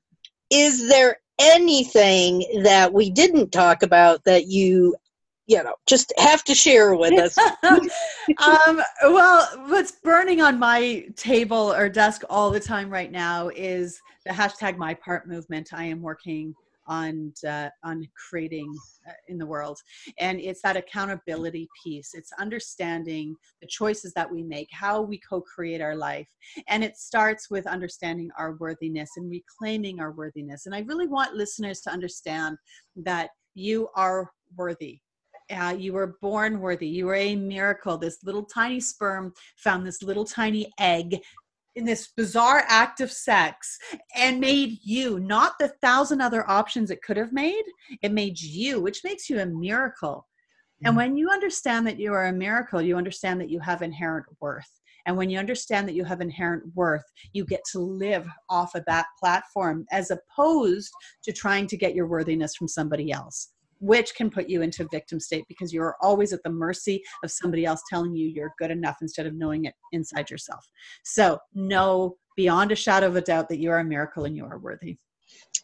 [0.51, 4.95] Is there anything that we didn't talk about that you
[5.47, 11.73] you know just have to share with us um, well what's burning on my table
[11.73, 16.03] or desk all the time right now is the hashtag my part movement i am
[16.03, 16.55] working
[16.91, 18.77] on uh, on creating
[19.09, 19.79] uh, in the world.
[20.19, 22.11] And it's that accountability piece.
[22.15, 26.29] It's understanding the choices that we make how we co-create our life.
[26.69, 30.67] And it starts with understanding our worthiness and reclaiming our worthiness.
[30.67, 32.59] And i really want listeners to understand
[32.97, 35.01] that you are worthy.
[35.51, 36.87] Uh, you were born worthy.
[36.87, 37.99] You were a miracle.
[37.99, 41.21] This little tiny sperm found this little tiny egg
[41.77, 43.79] in this bizarre act of sex
[44.17, 47.63] and made you not the thousand other options it could have made
[48.03, 50.27] it made you which makes you a miracle.
[50.83, 50.97] And mm-hmm.
[50.97, 54.81] when you understand that you are a miracle you understand that you have inherent worth.
[55.07, 58.85] And when you understand that you have inherent worth you get to live off of
[58.87, 60.91] that platform as opposed
[61.23, 65.19] to trying to get your worthiness from somebody else which can put you into victim
[65.19, 68.99] state because you're always at the mercy of somebody else telling you you're good enough
[69.03, 70.65] instead of knowing it inside yourself.
[71.03, 74.45] So, know beyond a shadow of a doubt that you are a miracle and you
[74.45, 74.97] are worthy.